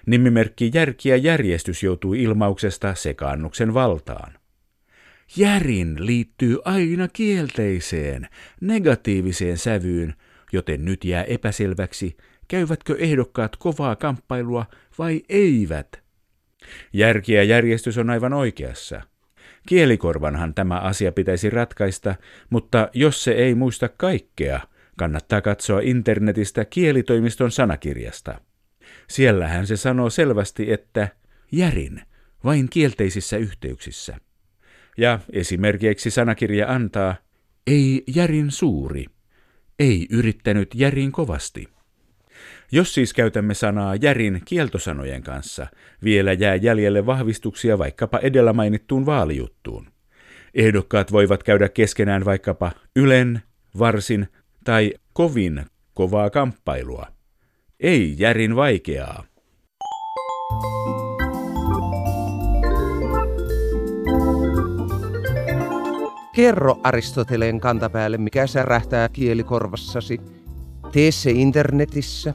Nimimerkki 0.06 0.70
Järki 0.74 1.08
ja 1.08 1.16
järjestys 1.16 1.82
joutui 1.82 2.22
ilmauksesta 2.22 2.94
sekaannuksen 2.94 3.74
valtaan. 3.74 4.32
Järin 5.36 6.06
liittyy 6.06 6.58
aina 6.64 7.08
kielteiseen, 7.08 8.28
negatiiviseen 8.60 9.58
sävyyn, 9.58 10.14
joten 10.52 10.84
nyt 10.84 11.04
jää 11.04 11.22
epäselväksi, 11.22 12.16
käyvätkö 12.48 12.96
ehdokkaat 12.98 13.56
kovaa 13.56 13.96
kamppailua 13.96 14.66
vai 14.98 15.22
eivät. 15.28 16.05
Järki 16.92 17.32
ja 17.32 17.42
järjestys 17.42 17.98
on 17.98 18.10
aivan 18.10 18.32
oikeassa. 18.32 19.02
Kielikorvanhan 19.68 20.54
tämä 20.54 20.78
asia 20.78 21.12
pitäisi 21.12 21.50
ratkaista, 21.50 22.14
mutta 22.50 22.88
jos 22.92 23.24
se 23.24 23.32
ei 23.32 23.54
muista 23.54 23.88
kaikkea, 23.88 24.60
kannattaa 24.96 25.40
katsoa 25.40 25.80
internetistä 25.80 26.64
kielitoimiston 26.64 27.50
sanakirjasta. 27.50 28.40
Siellähän 29.08 29.66
se 29.66 29.76
sanoo 29.76 30.10
selvästi, 30.10 30.72
että 30.72 31.08
järin, 31.52 32.02
vain 32.44 32.68
kielteisissä 32.70 33.36
yhteyksissä. 33.36 34.16
Ja 34.96 35.18
esimerkiksi 35.32 36.10
sanakirja 36.10 36.72
antaa, 36.72 37.16
ei 37.66 38.04
järin 38.14 38.50
suuri, 38.50 39.04
ei 39.78 40.06
yrittänyt 40.10 40.74
järin 40.74 41.12
kovasti. 41.12 41.75
Jos 42.72 42.94
siis 42.94 43.12
käytämme 43.12 43.54
sanaa 43.54 43.94
järin 43.94 44.40
kieltosanojen 44.44 45.22
kanssa, 45.22 45.66
vielä 46.04 46.32
jää 46.32 46.54
jäljelle 46.54 47.06
vahvistuksia 47.06 47.78
vaikkapa 47.78 48.18
edellä 48.18 48.52
mainittuun 48.52 49.06
vaalijuttuun. 49.06 49.86
Ehdokkaat 50.54 51.12
voivat 51.12 51.42
käydä 51.42 51.68
keskenään 51.68 52.24
vaikkapa 52.24 52.72
ylen, 52.96 53.42
varsin 53.78 54.28
tai 54.64 54.92
kovin 55.12 55.64
kovaa 55.94 56.30
kamppailua. 56.30 57.06
Ei 57.80 58.14
järin 58.18 58.56
vaikeaa. 58.56 59.24
Kerro 66.34 66.80
Aristoteleen 66.82 67.60
kantapäälle, 67.60 68.18
mikä 68.18 68.46
särähtää 68.46 69.08
kielikorvassasi. 69.08 70.20
Tee 70.92 71.10
se 71.10 71.30
internetissä 71.30 72.34